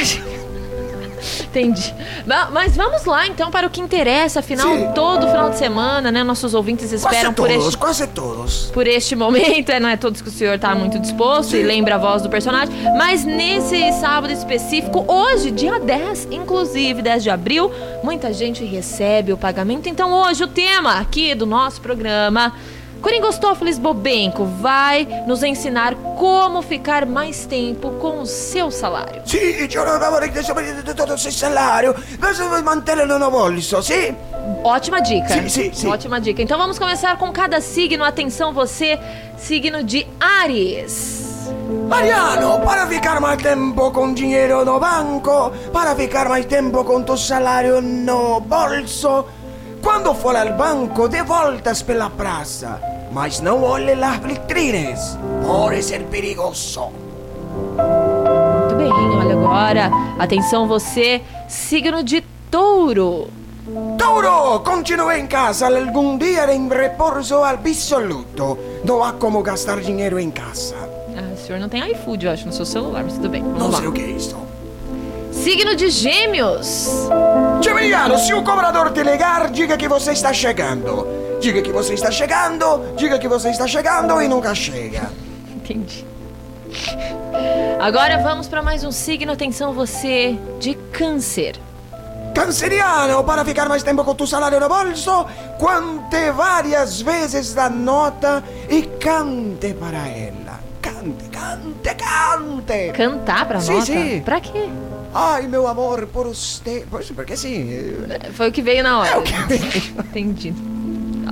Entendi. 1.49 1.93
Ma- 2.27 2.49
Mas 2.51 2.75
vamos 2.75 3.05
lá, 3.05 3.27
então, 3.27 3.49
para 3.49 3.65
o 3.65 3.69
que 3.69 3.81
interessa. 3.81 4.39
Afinal, 4.39 4.67
Sim. 4.67 4.91
todo 4.93 5.27
final 5.27 5.49
de 5.49 5.57
semana, 5.57 6.12
né? 6.12 6.23
Nossos 6.23 6.53
ouvintes 6.53 6.91
esperam 6.91 7.33
quase 7.33 7.35
por 7.35 7.47
todos, 7.47 7.65
este, 7.65 7.77
quase 7.77 8.07
todos. 8.07 8.71
por 8.73 8.88
este 8.88 9.15
momento. 9.15 9.69
É, 9.71 9.79
não 9.79 9.89
é 9.89 9.97
todos 9.97 10.21
que 10.21 10.29
o 10.29 10.31
senhor 10.31 10.57
tá 10.59 10.75
muito 10.75 10.99
disposto 10.99 11.55
e 11.55 11.62
Sim. 11.62 11.63
lembra 11.67 11.95
a 11.95 11.97
voz 11.97 12.21
do 12.21 12.29
personagem. 12.29 12.73
Mas 12.97 13.23
nesse 13.25 13.91
sábado 13.93 14.31
específico, 14.31 15.03
hoje, 15.07 15.51
dia 15.51 15.79
10, 15.79 16.27
inclusive, 16.31 17.01
10 17.01 17.23
de 17.23 17.29
abril, 17.29 17.71
muita 18.03 18.31
gente 18.31 18.63
recebe 18.63 19.33
o 19.33 19.38
pagamento. 19.38 19.89
Então, 19.89 20.13
hoje, 20.13 20.43
o 20.43 20.47
tema 20.47 20.99
aqui 20.99 21.33
do 21.33 21.45
nosso 21.45 21.81
programa. 21.81 22.53
Coringostófeles 23.01 23.77
Bobenco 23.77 24.45
vai 24.45 25.07
nos 25.25 25.41
ensinar 25.41 25.95
como 26.17 26.62
ficar 26.62 27.05
mais 27.05 27.45
tempo 27.45 27.91
com 27.91 28.19
o 28.19 28.25
seu 28.25 28.69
salário. 28.69 29.21
Sì, 29.25 29.67
io 29.71 29.85
non 29.85 29.99
vorrei 29.99 30.31
che 30.31 30.43
sapete 30.43 30.83
tutto 30.83 31.13
il 31.13 31.19
salario. 31.19 31.95
Questo 32.19 32.43
mantello 32.62 33.17
no 33.17 33.29
bolso, 33.29 33.81
sì? 33.81 34.13
Ótima 34.63 34.99
dica. 34.99 35.29
Sim, 35.29 35.47
sim, 35.47 35.73
sim. 35.73 35.88
Ótima 35.88 36.19
dica. 36.19 36.41
Então 36.41 36.57
vamos 36.57 36.77
começar 36.77 37.17
com 37.17 37.31
cada 37.31 37.62
signo. 37.62 38.03
Atenção, 38.03 38.53
você, 38.53 38.99
signo 39.38 39.83
de 39.83 40.05
Ares. 40.19 41.19
Mariano, 41.88 42.59
para 42.63 42.85
ficar 42.88 43.19
mais 43.19 43.41
tempo 43.41 43.91
com 43.91 44.13
dinheiro 44.13 44.63
no 44.63 44.79
banco, 44.79 45.51
para 45.71 45.95
ficar 45.95 46.29
mais 46.29 46.45
tempo 46.45 46.83
com 46.83 47.01
tu 47.01 47.17
salário 47.17 47.81
no 47.81 48.39
bolso, 48.41 49.25
quando 49.81 50.13
for 50.13 50.35
al 50.35 50.53
banco, 50.53 51.07
dê 51.07 51.23
voltas 51.23 51.81
pela 51.81 52.09
praça, 52.09 52.79
mas 53.11 53.39
não 53.39 53.63
olhe 53.63 53.95
las 53.95 54.17
vitrines, 54.19 55.17
pode 55.45 55.81
ser 55.83 56.03
perigoso. 56.05 56.89
Muito 57.77 58.75
bem, 58.75 58.91
olha 58.91 59.33
agora. 59.33 59.91
Atenção, 60.19 60.67
você, 60.67 61.21
signo 61.47 62.03
de 62.03 62.21
Touro. 62.51 63.27
Touro, 63.97 64.59
continue 64.61 65.19
em 65.19 65.27
casa 65.27 65.67
algum 65.67 66.17
dia 66.17 66.51
em 66.53 66.67
repouso 66.67 67.43
absoluto. 67.43 68.57
Não 68.83 69.03
há 69.03 69.13
como 69.13 69.41
gastar 69.43 69.79
dinheiro 69.79 70.19
em 70.19 70.31
casa. 70.31 70.75
Ah, 71.15 71.33
o 71.33 71.37
senhor 71.37 71.59
não 71.59 71.69
tem 71.69 71.91
iFood, 71.91 72.25
eu 72.25 72.31
acho, 72.31 72.47
no 72.47 72.53
seu 72.53 72.65
celular, 72.65 73.03
mas 73.03 73.13
tudo 73.13 73.29
bem. 73.29 73.43
Vamos 73.43 73.59
Não 73.59 73.69
lá. 73.71 73.77
sei 73.77 73.87
o 73.87 73.91
que 73.91 74.01
é 74.01 74.07
isso. 74.07 74.35
Signo 75.43 75.75
de 75.75 75.89
Gêmeos. 75.89 76.88
Geminiano, 77.62 78.17
se 78.17 78.34
o 78.34 78.43
cobrador 78.43 78.91
te 78.91 79.04
ligar, 79.04 79.49
diga 79.49 79.78
que 79.78 79.88
você 79.88 80.12
está 80.12 80.34
chegando. 80.34 81.08
Diga 81.39 81.62
que 81.62 81.71
você 81.71 81.93
está 81.93 82.12
chegando, 82.12 82.93
diga 82.97 83.17
que 83.17 83.28
você 83.28 83.49
está 83.49 83.65
chegando 83.65 84.21
e 84.21 84.28
nunca 84.28 84.54
chega. 84.54 85.10
Entendi. 85.56 86.06
Agora 87.80 88.17
vamos 88.17 88.47
para 88.47 88.62
mais 88.62 88.84
um 88.84 88.91
signo. 88.91 89.32
Atenção, 89.32 89.73
você 89.73 90.38
de 90.60 90.73
Câncer. 90.91 91.56
Canceriano, 92.36 93.23
para 93.23 93.43
ficar 93.43 93.67
mais 93.67 93.82
tempo 93.84 94.04
com 94.04 94.13
tu 94.15 94.28
salário 94.28 94.60
no 94.60 94.67
bolso, 94.69 95.25
conte 95.58 96.32
várias 96.32 97.02
vezes 97.02 97.58
a 97.58 97.69
nota 97.69 98.43
e 98.69 98.84
cante 98.84 99.73
para 99.73 100.08
ela. 100.08 100.60
Cante, 100.82 101.30
cante, 101.30 101.95
cante. 101.95 102.91
Cantar 102.93 103.45
pra 103.47 103.60
Sim, 103.60 103.73
nota? 103.73 103.86
sim. 103.86 104.21
Pra 104.23 104.39
quê? 104.39 104.69
Ai, 105.13 105.48
meu 105.48 105.67
amor, 105.67 106.08
por 106.08 106.28
você. 106.28 106.86
Pois, 106.89 107.10
Porque 107.12 107.34
assim. 107.34 107.69
Foi 108.34 108.50
o 108.50 108.52
que 108.52 108.62
veio 108.62 108.84
na 108.84 109.00
hora. 109.00 109.10
É 109.10 109.17
o 109.17 109.24
que 109.24 109.34
Entendi. 110.00 110.54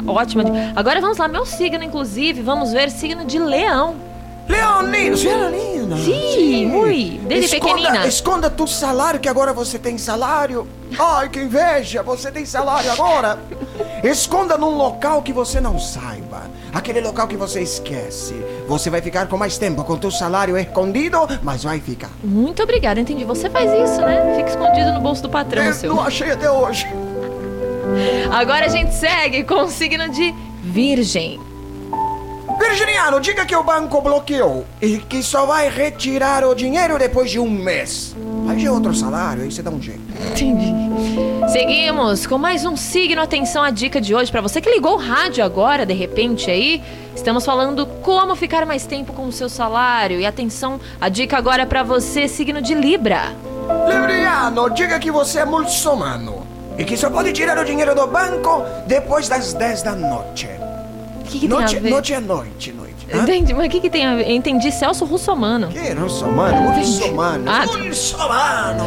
Ótima. 0.08 0.44
Agora 0.76 1.02
vamos 1.02 1.18
lá, 1.18 1.28
meu 1.28 1.46
signo, 1.46 1.84
inclusive. 1.84 2.42
Vamos 2.42 2.72
ver 2.72 2.90
signo 2.90 3.26
de 3.26 3.40
leão. 3.40 3.96
Leonino, 4.48 5.18
leonina? 5.18 5.98
Sim, 5.98 6.74
ui, 6.74 7.20
desde 7.28 7.58
esconda, 7.58 7.76
pequenina. 7.76 8.08
Esconda 8.08 8.50
tu 8.50 8.66
salário, 8.66 9.20
que 9.20 9.28
agora 9.28 9.52
você 9.52 9.78
tem 9.78 9.98
salário. 9.98 10.66
Ai, 10.98 11.28
que 11.28 11.42
inveja, 11.42 12.02
você 12.02 12.32
tem 12.32 12.46
salário 12.46 12.90
agora. 12.92 13.38
Esconda 14.04 14.58
num 14.58 14.78
local 14.78 15.22
que 15.22 15.34
você 15.34 15.60
não 15.60 15.78
saiba. 15.78 16.27
Aquele 16.78 17.02
local 17.02 17.28
que 17.28 17.36
você 17.36 17.60
esquece. 17.62 18.36
Você 18.68 18.92
vai 18.92 19.02
ficar 19.02 19.26
com 19.28 19.36
mais 19.36 19.58
tempo 19.58 19.84
com 19.84 19.98
teu 19.98 20.12
salário 20.12 20.56
escondido, 20.56 21.18
mas 21.42 21.64
vai 21.64 21.80
ficar. 21.80 22.12
Muito 22.24 22.62
obrigada, 22.62 23.00
entendi. 23.00 23.24
Você 23.24 23.50
faz 23.50 23.66
isso, 23.72 24.00
né? 24.02 24.36
Fica 24.38 24.50
escondido 24.52 24.94
no 24.94 25.02
bolso 25.02 25.24
do 25.24 25.30
patrão 25.30 25.64
Eu 25.64 25.74
seu. 25.74 25.96
não 25.96 26.04
achei 26.04 26.30
até 26.30 26.52
hoje. 26.52 26.86
Agora 28.32 28.68
a 28.68 28.70
gente 28.70 28.94
segue 28.94 29.44
com 29.44 29.64
o 29.64 29.72
signo 29.72 30.08
de 30.10 30.32
Virgem. 30.62 31.40
Virginiano, 32.60 33.20
diga 33.20 33.44
que 33.44 33.56
o 33.56 33.64
banco 33.64 34.00
bloqueou 34.00 34.64
e 34.80 34.98
que 35.00 35.24
só 35.24 35.48
vai 35.48 35.70
retirar 35.70 36.46
o 36.46 36.54
dinheiro 36.54 37.00
depois 37.00 37.32
de 37.32 37.40
um 37.40 37.50
mês. 37.50 38.16
Aí 38.48 38.60
já 38.60 38.70
é 38.70 38.72
outro 38.72 38.94
salário, 38.94 39.44
aí 39.44 39.52
você 39.52 39.62
dá 39.62 39.70
um 39.70 39.82
jeito. 39.82 40.02
Entendi. 40.32 40.74
Seguimos 41.52 42.26
com 42.26 42.38
mais 42.38 42.66
um 42.66 42.76
signo. 42.76 43.22
Atenção 43.22 43.62
à 43.64 43.70
dica 43.70 44.00
de 44.00 44.16
hoje. 44.16 44.32
Pra 44.32 44.42
você 44.42 44.62
que 44.62 44.70
ligou 44.70 44.94
o 44.94 44.98
rádio 44.98 45.44
agora, 45.44 45.86
de 45.86 45.94
repente 45.94 46.50
aí, 46.50 46.82
estamos 47.16 47.46
falando 47.46 47.86
como 48.02 48.36
ficar 48.36 48.66
mais 48.66 48.86
tempo 48.86 49.12
com 49.14 49.28
o 49.28 49.32
seu 49.32 49.50
salário. 49.50 50.20
E 50.20 50.26
atenção, 50.26 50.80
a 51.00 51.10
dica 51.10 51.38
agora 51.38 51.64
é 51.64 51.66
pra 51.66 51.84
você, 51.84 52.28
signo 52.28 52.62
de 52.62 52.74
Libra. 52.74 53.36
Libriano, 53.88 54.70
diga 54.70 54.98
que 54.98 55.12
você 55.12 55.40
é 55.40 55.46
muçulmano 55.46 56.48
e 56.78 56.86
que 56.86 56.96
só 56.96 57.10
pode 57.10 57.34
tirar 57.34 57.58
o 57.58 57.66
dinheiro 57.66 57.94
do 57.96 58.08
banco 58.08 58.64
depois 58.86 59.28
das 59.28 59.54
10 59.54 59.82
da 59.84 59.96
noite. 59.96 60.48
Que, 61.28 61.40
que 61.40 61.48
tem 61.48 61.50
Noite, 61.50 61.78
a 61.78 61.80
ver? 61.80 61.90
noite 61.90 62.14
é 62.14 62.20
noite, 62.20 62.72
noite. 62.72 63.08
Hã? 63.14 63.24
Entendi, 63.24 63.54
mas 63.54 63.68
o 63.68 63.70
que, 63.70 63.80
que 63.82 63.90
tem 63.90 64.06
a 64.06 64.16
ver? 64.16 64.30
Entendi, 64.32 64.72
Celso 64.72 65.06
Russomano. 65.06 65.68
Que 65.68 65.94
muçulmano? 65.94 66.62
Muçulmano. 66.72 67.52
Ah, 67.52 67.66
Muçulmano. 67.66 68.84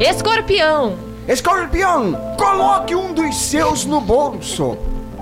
Escorpião. 0.00 0.94
Escorpião, 1.28 2.34
coloque 2.38 2.94
um 2.94 3.12
dos 3.12 3.36
seus 3.36 3.84
no 3.84 4.00
bolso. 4.00 4.76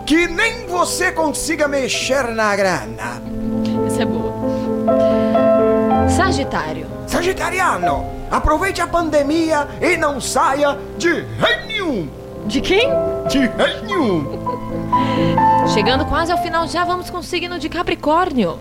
Que 0.07 0.27
nem 0.27 0.67
você 0.67 1.13
consiga 1.13 1.69
mexer 1.69 2.29
na 2.29 2.57
grana. 2.57 3.21
Essa 3.87 4.03
é 4.03 4.07
boa. 4.07 4.33
Sagitário. 6.09 6.87
Sagitariano, 7.07 8.05
aproveite 8.31 8.81
a 8.81 8.87
pandemia 8.87 9.67
e 9.81 9.97
não 9.97 10.21
saia 10.21 10.79
de 10.97 11.11
jeito 11.11 11.67
nenhum. 11.67 12.09
De 12.47 12.61
quem? 12.61 12.89
De 13.29 13.39
jeito 13.41 13.55
nenhum. 13.57 14.25
Chegando 15.73 16.05
quase 16.07 16.33
ao 16.33 16.39
final, 16.39 16.67
já 16.67 16.85
vamos 16.85 17.11
com 17.11 17.19
o 17.19 17.23
signo 17.23 17.59
de 17.59 17.69
Capricórnio. 17.69 18.59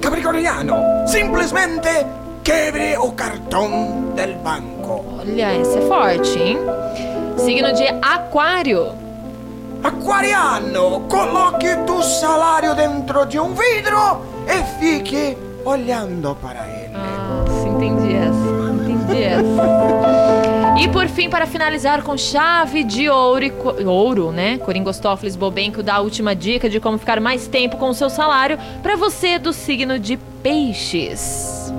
Capricorniano, 0.00 0.76
simplesmente 1.06 1.88
quebre 2.42 2.96
o 2.98 3.12
cartão 3.12 4.12
del 4.14 4.34
banco. 4.36 5.04
Olha, 5.18 5.60
esse 5.60 5.78
é 5.78 5.80
forte, 5.82 6.38
hein? 6.38 6.58
Signo 7.36 7.72
de 7.72 7.86
Aquário. 8.02 8.92
Aquariano, 9.82 11.00
coloque 11.08 11.74
tu 11.86 12.02
salário 12.02 12.74
dentro 12.74 13.26
de 13.26 13.38
um 13.38 13.52
vidro 13.52 14.22
e 14.46 14.62
fique 14.78 15.36
olhando 15.64 16.36
para 16.36 16.66
ele. 16.68 16.92
Nossa, 16.92 17.68
entendi 17.68 18.14
essa. 18.14 18.90
Entendi 18.90 19.22
essa. 19.24 20.01
E 20.82 20.88
por 20.88 21.06
fim, 21.06 21.30
para 21.30 21.46
finalizar 21.46 22.02
com 22.02 22.18
chave 22.18 22.82
de 22.82 23.08
ouro, 23.08 23.44
e 23.44 23.84
ouro, 23.84 24.32
né? 24.32 24.58
Coringostófeles 24.58 25.36
Bobenco 25.36 25.80
dá 25.80 25.94
a 25.94 26.00
última 26.00 26.34
dica 26.34 26.68
de 26.68 26.80
como 26.80 26.98
ficar 26.98 27.20
mais 27.20 27.46
tempo 27.46 27.76
com 27.76 27.90
o 27.90 27.94
seu 27.94 28.10
salário 28.10 28.58
para 28.82 28.96
você 28.96 29.38
do 29.38 29.52
signo 29.52 29.96
de 29.96 30.16
Peixes. 30.42 31.72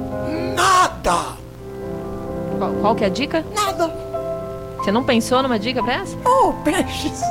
Nada! 0.55 1.35
Qual, 2.57 2.71
qual 2.79 2.95
que 2.95 3.03
é 3.03 3.07
a 3.07 3.09
dica? 3.09 3.43
Nada! 3.53 3.93
Você 4.77 4.89
não 4.89 5.03
pensou 5.03 5.43
numa 5.43 5.59
dica 5.59 5.83
pra 5.83 5.95
essa? 5.95 6.17
Oh, 6.25 6.53
peixes! 6.63 7.21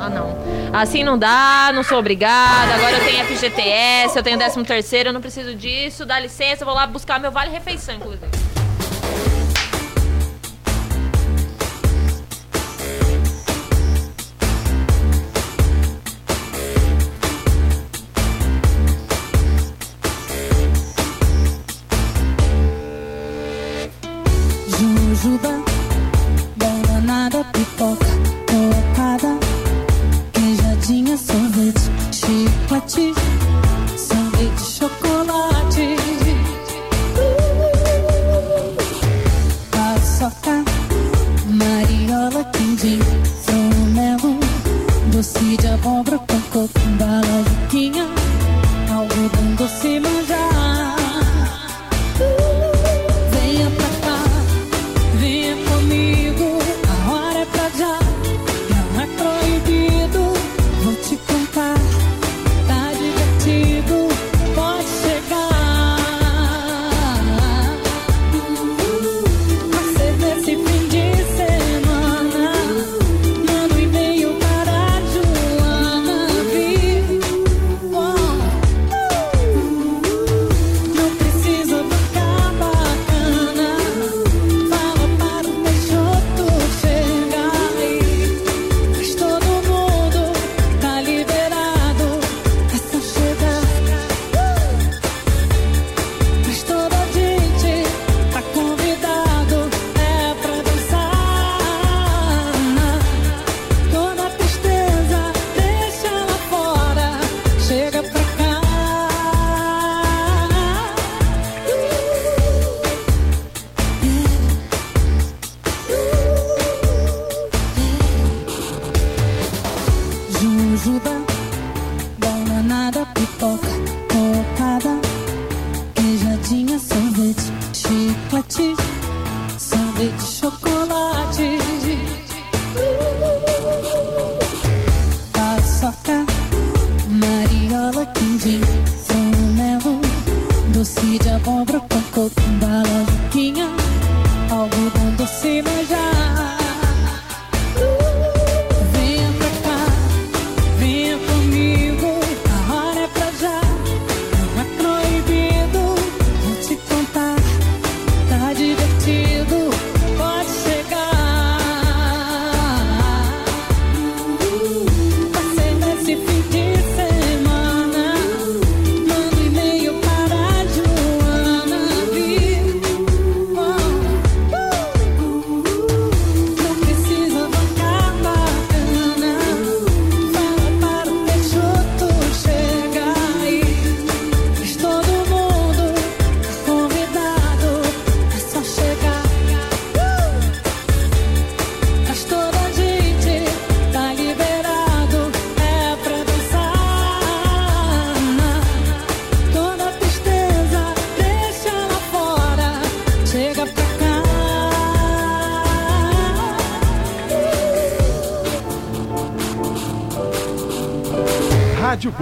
Ah, 0.00 0.08
não. 0.08 0.38
Assim 0.72 1.02
não 1.02 1.18
dá, 1.18 1.72
não 1.74 1.82
sou 1.82 1.98
obrigada. 1.98 2.74
Agora 2.76 2.92
eu 2.92 3.04
tenho 3.04 3.24
FGTS, 3.24 4.16
eu 4.16 4.22
tenho 4.22 4.38
13 4.38 4.62
terceiro, 4.62 5.08
eu 5.08 5.12
não 5.12 5.20
preciso 5.20 5.52
disso. 5.56 6.06
Dá 6.06 6.20
licença, 6.20 6.64
vou 6.64 6.74
lá 6.74 6.86
buscar 6.86 7.18
meu 7.18 7.32
vale 7.32 7.50
refeição, 7.50 7.96
inclusive. 7.96 8.47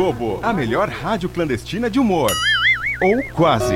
Bobo, 0.06 0.38
a 0.40 0.52
melhor 0.52 0.88
rádio 0.88 1.28
clandestina 1.28 1.90
de 1.90 1.98
humor. 1.98 2.30
Ou 3.02 3.34
quase. 3.34 3.74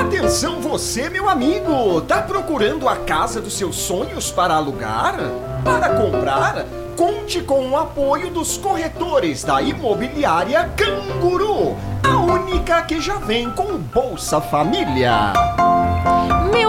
Atenção 0.00 0.62
você, 0.62 1.10
meu 1.10 1.28
amigo! 1.28 2.00
Tá 2.00 2.22
procurando 2.22 2.88
a 2.88 2.96
casa 2.96 3.38
dos 3.38 3.58
seus 3.58 3.76
sonhos 3.76 4.30
para 4.30 4.54
alugar? 4.54 5.16
Para 5.62 5.90
comprar? 5.90 6.64
Conte 6.96 7.42
com 7.42 7.68
o 7.68 7.76
apoio 7.76 8.30
dos 8.30 8.56
corretores 8.56 9.44
da 9.44 9.60
imobiliária 9.60 10.70
Canguru, 10.74 11.76
a 12.02 12.16
única 12.16 12.80
que 12.84 13.02
já 13.02 13.18
vem 13.18 13.50
com 13.50 13.76
Bolsa 13.76 14.40
Família. 14.40 15.34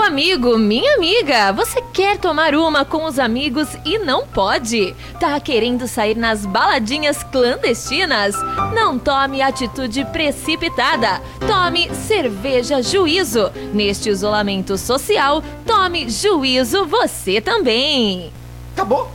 Meu 0.09 0.15
amigo, 0.17 0.57
minha 0.57 0.95
amiga, 0.95 1.51
você 1.53 1.83
quer 1.93 2.17
tomar 2.17 2.55
uma 2.55 2.83
com 2.83 3.05
os 3.05 3.19
amigos 3.19 3.67
e 3.85 3.99
não 3.99 4.25
pode? 4.25 4.95
Tá 5.19 5.39
querendo 5.39 5.87
sair 5.87 6.17
nas 6.17 6.47
baladinhas 6.47 7.21
clandestinas? 7.21 8.33
Não 8.73 8.97
tome 8.97 9.39
atitude 9.39 10.03
precipitada. 10.05 11.21
Tome 11.45 11.93
cerveja 11.93 12.81
juízo. 12.81 13.51
Neste 13.71 14.09
isolamento 14.09 14.79
social, 14.79 15.43
tome 15.63 16.09
juízo 16.09 16.87
você 16.87 17.39
também. 17.39 18.33
Acabou. 18.73 19.11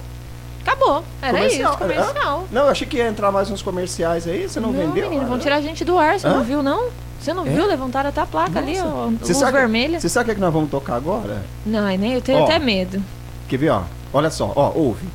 Acabou. 0.62 1.04
Era 1.20 1.32
Comercial. 1.38 1.70
isso, 1.72 1.78
comercial. 1.78 2.48
Não, 2.52 2.62
eu 2.62 2.68
achei 2.68 2.86
que 2.86 2.98
ia 2.98 3.08
entrar 3.08 3.32
mais 3.32 3.50
uns 3.50 3.62
comerciais 3.62 4.28
aí, 4.28 4.48
você 4.48 4.60
não, 4.60 4.70
Não, 4.70 4.86
vendeu? 4.94 5.10
menino, 5.10 5.26
vão 5.28 5.40
tirar 5.40 5.56
a 5.56 5.60
gente 5.60 5.84
do 5.84 5.98
ar, 5.98 6.20
você 6.20 6.26
Hã? 6.28 6.36
não 6.36 6.44
viu, 6.44 6.62
não? 6.62 6.84
Você 7.24 7.32
não 7.32 7.46
É? 7.46 7.50
viu? 7.50 7.66
Levantaram 7.66 8.10
até 8.10 8.20
a 8.20 8.26
placa 8.26 8.58
ali, 8.58 8.78
ó, 8.78 9.06
Você 9.18 9.32
luz 9.32 9.36
sabe, 9.38 9.52
vermelha. 9.52 9.98
você 9.98 10.10
sabe 10.10 10.24
o 10.24 10.26
que, 10.26 10.30
é 10.32 10.34
que 10.34 10.40
nós 10.42 10.52
vamos 10.52 10.68
tocar 10.70 10.96
agora? 10.96 11.42
Não, 11.64 11.88
é 11.88 11.96
nem 11.96 12.12
eu 12.12 12.20
tenho 12.20 12.40
Ó. 12.40 12.44
até 12.44 12.58
medo. 12.58 13.02
Quer 13.48 13.56
ver, 13.56 13.70
ó? 13.70 13.82
Olha 14.12 14.28
só, 14.30 14.52
ó, 14.54 14.70
ouve. 14.74 15.06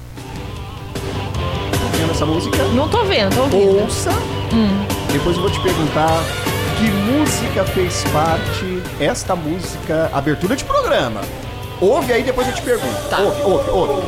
Tá 0.96 1.98
vendo 1.98 2.10
essa 2.12 2.26
música? 2.26 2.58
Não 2.74 2.90
tô 2.90 3.04
vendo, 3.04 3.36
tô 3.36 3.44
ouvindo. 3.44 3.84
Ouça. 3.84 4.10
Hum. 4.52 4.86
Depois 5.14 5.36
eu 5.36 5.44
vou 5.44 5.52
te 5.52 5.60
perguntar 5.60 6.24
que 6.80 6.90
música 6.90 7.64
fez 7.66 8.04
parte 8.06 8.82
esta 9.00 9.36
música, 9.36 10.10
abertura 10.12 10.56
de 10.56 10.64
programa. 10.64 11.22
Ouve 11.80 12.12
aí, 12.12 12.24
depois 12.24 12.48
eu 12.48 12.54
te 12.56 12.62
pergunto. 12.64 13.08
Tá. 13.08 13.20
Ouve, 13.20 13.42
ouve, 13.44 13.70
ouve. 13.70 14.02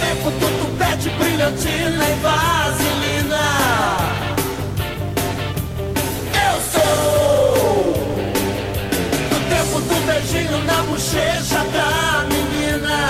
tempo 0.00 0.30
tudo 0.40 0.78
pede 0.78 1.10
brilhantina 1.10 2.04
e 2.08 2.14
vaselina. 2.22 3.05
Do 10.56 10.62
beijinho 10.62 10.64
na 10.64 10.82
bochecha 10.82 11.64
da 11.72 12.24
menina. 12.28 13.08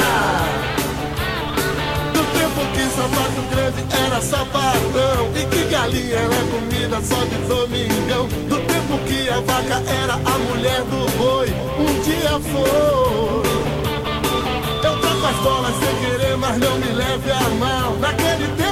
Do 2.13 2.23
tempo 2.39 2.61
que 2.73 2.85
sapato 2.95 3.43
grande 3.51 3.85
era 4.05 4.21
sapatão 4.21 5.31
e 5.35 5.45
que 5.47 5.65
galinha 5.71 6.17
era 6.17 6.45
comida 6.51 7.01
só 7.03 7.25
de 7.25 7.37
domingão. 7.47 8.27
Do 8.49 8.57
tempo 8.67 8.99
que 9.07 9.29
a 9.29 9.41
vaca 9.41 9.83
era 10.03 10.15
a 10.15 10.39
mulher 10.39 10.83
do 10.83 11.11
boi, 11.19 11.49
um 11.79 12.03
dia 12.03 12.41
foi. 12.53 13.47
Eu 14.83 14.99
troco 15.01 15.27
as 15.27 15.37
bolas 15.37 15.75
sem 15.79 15.95
querer, 16.11 16.37
mas 16.37 16.57
não 16.59 16.79
me 16.79 16.93
leve 16.93 17.31
a 17.31 17.49
mal. 17.59 17.97
Naquele 17.97 18.47
tempo 18.57 18.66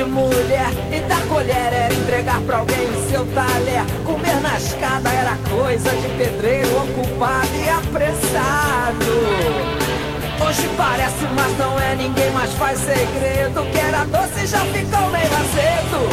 de 0.00 0.04
mulher 0.04 0.70
e 0.90 1.00
dar 1.00 1.20
colher 1.26 1.72
era 1.72 1.92
entregar 1.92 2.40
pra 2.42 2.58
alguém 2.58 2.88
o 2.88 3.10
seu 3.10 3.26
talher. 3.34 3.84
Comer 4.06 4.40
na 4.40 4.56
escada 4.56 5.10
era 5.10 5.36
coisa 5.50 5.90
de 5.90 6.08
pedreiro 6.16 6.74
ocupado 6.78 7.48
e 7.54 7.68
apressado. 7.68 9.04
Hoje 10.42 10.70
parece, 10.78 11.26
mas 11.36 11.58
não 11.58 11.78
é 11.78 11.94
ninguém 11.96 12.30
mais 12.30 12.50
faz 12.54 12.78
segredo. 12.78 13.60
Que 13.70 13.78
era 13.78 14.04
doce 14.04 14.46
já 14.46 14.60
ficou 14.60 15.10
meio 15.10 15.34
azedo. 15.36 16.08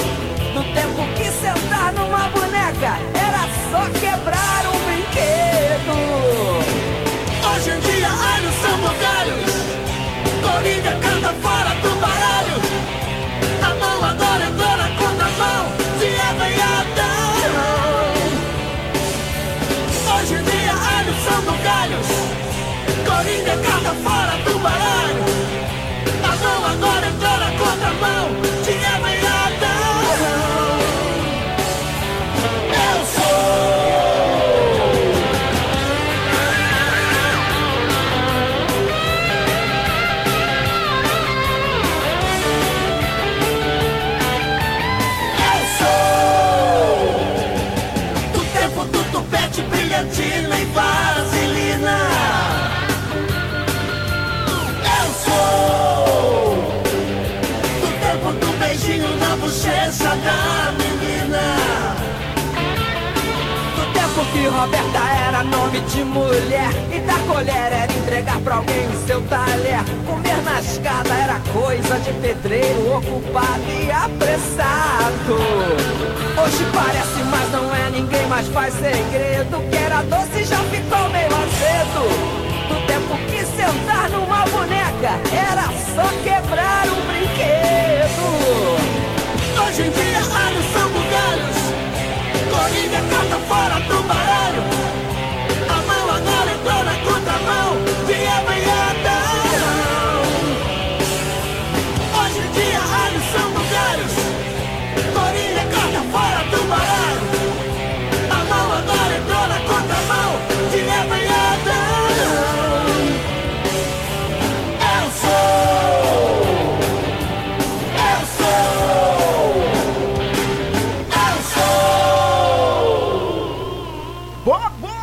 No 0.54 0.63
tempo 0.73 1.08
que 1.15 1.32
sentar 1.32 1.93
numa 1.93 2.28
boneca 2.28 3.00
era 3.15 3.47
só 3.71 3.88
quebrar 4.02 4.65
um 4.67 4.80
brinquedo. 4.86 5.95
Hoje 7.56 7.69
em 7.69 7.80
dia, 7.80 8.10
alhos 8.10 8.56
são 8.62 8.78
bugalhos. 8.80 9.54
Coringa 10.43 10.91
canta 11.00 11.34
fora 11.41 11.73
do 11.76 12.02
baralho. 12.02 12.87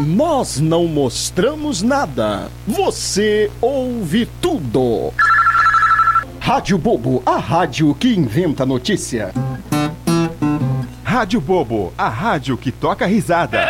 Nós 0.04 0.60
não 0.60 0.86
mostramos 0.86 1.80
nada. 1.80 2.50
Você 2.66 3.50
ouve 3.58 4.26
tudo. 4.38 5.14
Rádio 6.38 6.76
Bobo, 6.76 7.22
a 7.24 7.38
rádio 7.38 7.94
que 7.94 8.08
inventa 8.08 8.66
notícia. 8.66 9.32
Rádio 11.02 11.40
Bobo, 11.40 11.90
a 11.96 12.10
rádio 12.10 12.54
que 12.58 12.70
toca 12.70 13.06
risada. 13.06 13.66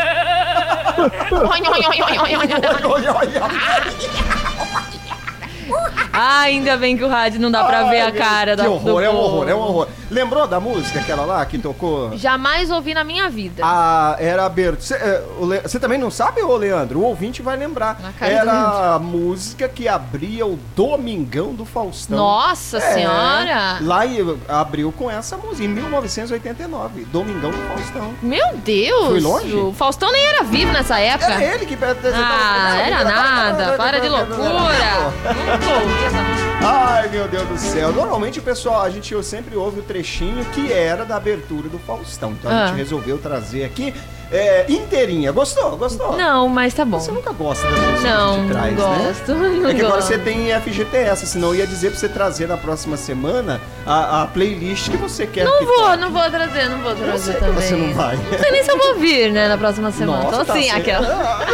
Ah, 6.12 6.40
ainda 6.40 6.76
bem 6.76 6.96
que 6.96 7.04
o 7.04 7.08
rádio 7.08 7.40
não 7.40 7.50
dá 7.50 7.62
pra 7.64 7.84
ver 7.84 8.00
a 8.00 8.12
cara 8.12 8.56
que 8.56 8.62
da, 8.62 8.70
horror, 8.70 8.84
do 8.84 9.00
é 9.00 9.10
um 9.10 9.16
horror, 9.16 9.48
é 9.48 9.54
um 9.54 9.58
horror. 9.58 9.88
Lembrou 10.10 10.46
da 10.46 10.60
música 10.60 11.00
aquela 11.00 11.24
lá 11.24 11.44
que 11.46 11.58
tocou? 11.58 12.16
Jamais 12.16 12.70
ouvi 12.70 12.94
na 12.94 13.04
minha 13.04 13.28
vida. 13.28 13.62
Ah, 13.64 14.16
era 14.18 14.44
aberto. 14.44 14.80
Você 14.82 15.78
também 15.80 15.98
não 15.98 16.10
sabe, 16.10 16.42
ô 16.42 16.56
Leandro? 16.56 17.00
O 17.00 17.04
ouvinte 17.04 17.42
vai 17.42 17.56
lembrar. 17.56 17.98
Era 18.20 18.94
a 18.94 18.98
música 18.98 19.68
que 19.68 19.88
abria 19.88 20.46
o 20.46 20.58
Domingão 20.76 21.54
do 21.54 21.64
Faustão. 21.64 22.16
Nossa 22.16 22.78
É, 22.78 22.94
Senhora! 22.94 23.78
Lá 23.80 24.02
abriu 24.48 24.92
com 24.92 25.10
essa 25.10 25.36
música, 25.36 25.64
em 25.64 25.68
1989. 25.68 27.04
Domingão 27.06 27.50
do 27.50 27.58
Faustão. 27.68 28.14
Meu 28.22 28.56
Deus! 28.56 29.06
Fui 29.08 29.20
longe? 29.20 29.54
O 29.54 29.72
Faustão 29.72 30.12
nem 30.12 30.24
era 30.24 30.42
vivo 30.44 30.72
nessa 30.72 30.98
época. 30.98 31.32
Era 31.32 31.54
ele 31.54 31.66
que 31.66 31.78
Ah, 31.82 32.76
era 32.78 33.04
nada. 33.04 33.76
Para 33.76 34.00
de 34.00 34.08
loucura. 34.08 34.38
Nunca 34.38 35.74
ouvi 35.80 36.04
essa 36.06 36.22
música. 36.22 36.54
Ai, 36.66 37.08
meu 37.08 37.28
Deus 37.28 37.46
do 37.46 37.58
céu. 37.58 37.92
Normalmente 37.92 38.38
o 38.38 38.42
pessoal, 38.42 38.82
a 38.82 38.90
gente 38.90 39.22
sempre 39.22 39.54
ouve 39.56 39.80
o 39.80 39.82
trechinho 39.98 40.44
que 40.46 40.72
era 40.72 41.04
da 41.04 41.14
abertura 41.16 41.68
do 41.68 41.78
Faustão. 41.78 42.32
Então 42.32 42.50
a 42.50 42.64
Ah. 42.64 42.66
gente 42.66 42.76
resolveu 42.78 43.16
trazer 43.16 43.64
aqui 43.64 43.94
é, 44.32 44.64
inteirinha. 44.68 45.30
Gostou? 45.30 45.76
Gostou? 45.76 46.16
Não, 46.16 46.48
mas 46.48 46.74
tá 46.74 46.84
bom. 46.84 46.98
Você 46.98 47.12
nunca 47.12 47.30
gosta 47.32 47.64
das 47.70 47.78
músicas 47.78 48.02
Não, 48.02 48.34
que 48.34 48.40
a 48.40 48.42
gente 48.42 48.50
traz, 48.52 48.76
não 48.76 48.90
né? 48.90 49.04
gosto, 49.06 49.34
não 49.62 49.68
é 49.68 49.74
que 49.74 49.80
agora 49.82 49.94
gosto. 49.96 50.08
você 50.08 50.18
tem 50.18 50.52
FGTS, 50.60 51.26
senão 51.26 51.48
eu 51.50 51.54
ia 51.60 51.66
dizer 51.68 51.90
pra 51.90 52.00
você 52.00 52.08
trazer 52.08 52.48
na 52.48 52.56
próxima 52.56 52.96
semana 52.96 53.60
a, 53.86 54.22
a 54.22 54.26
playlist 54.26 54.90
que 54.90 54.96
você 54.96 55.26
quer 55.28 55.44
Não 55.44 55.58
que 55.58 55.64
vou, 55.64 55.76
toque. 55.84 55.96
não 55.98 56.10
vou 56.10 56.28
trazer, 56.30 56.68
não 56.68 56.78
vou 56.82 56.94
trazer 56.96 57.34
que 57.34 57.38
também. 57.40 57.54
você 57.54 57.76
não 57.76 57.94
vai. 57.94 58.16
Não 58.16 58.38
sei 58.38 58.50
nem 58.50 58.64
se 58.64 58.70
eu 58.72 58.78
vou 58.78 58.94
vir, 58.96 59.30
né, 59.30 59.46
na 59.46 59.56
próxima 59.58 59.92
semana. 59.92 60.22
Nossa, 60.24 60.38
Tô 60.38 60.44
tá 60.46 60.52
assim, 60.54 60.70
aquela. 60.70 61.46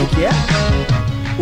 O 0.00 0.06
que 0.14 0.24
é? 0.24 0.30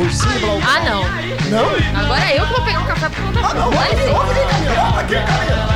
Ursinho 0.01 0.41
Blau. 0.41 0.61
Ah, 0.67 0.81
não. 0.81 1.03
Não? 1.51 2.01
Agora 2.01 2.35
eu 2.35 2.47
que 2.47 2.53
vou 2.53 2.63
pegar 2.63 2.81
um 2.81 2.87
café 2.87 3.09
por 3.09 3.23
conta 3.23 3.41
Ah, 3.43 3.55
não, 3.55 3.71
Camila. 3.71 5.01
Aqui, 5.01 5.15
Camila. 5.15 5.70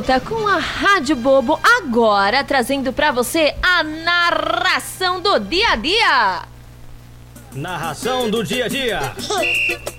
Volta 0.00 0.18
com 0.18 0.48
a 0.48 0.56
Rádio 0.56 1.14
Bobo, 1.14 1.60
agora 1.76 2.42
trazendo 2.42 2.90
pra 2.90 3.12
você 3.12 3.54
a 3.62 3.82
narração 3.82 5.20
do 5.20 5.38
dia 5.38 5.72
a 5.72 5.76
dia. 5.76 6.42
Narração 7.52 8.30
do 8.30 8.42
dia 8.42 8.64
a 8.64 8.68
dia. 8.68 9.00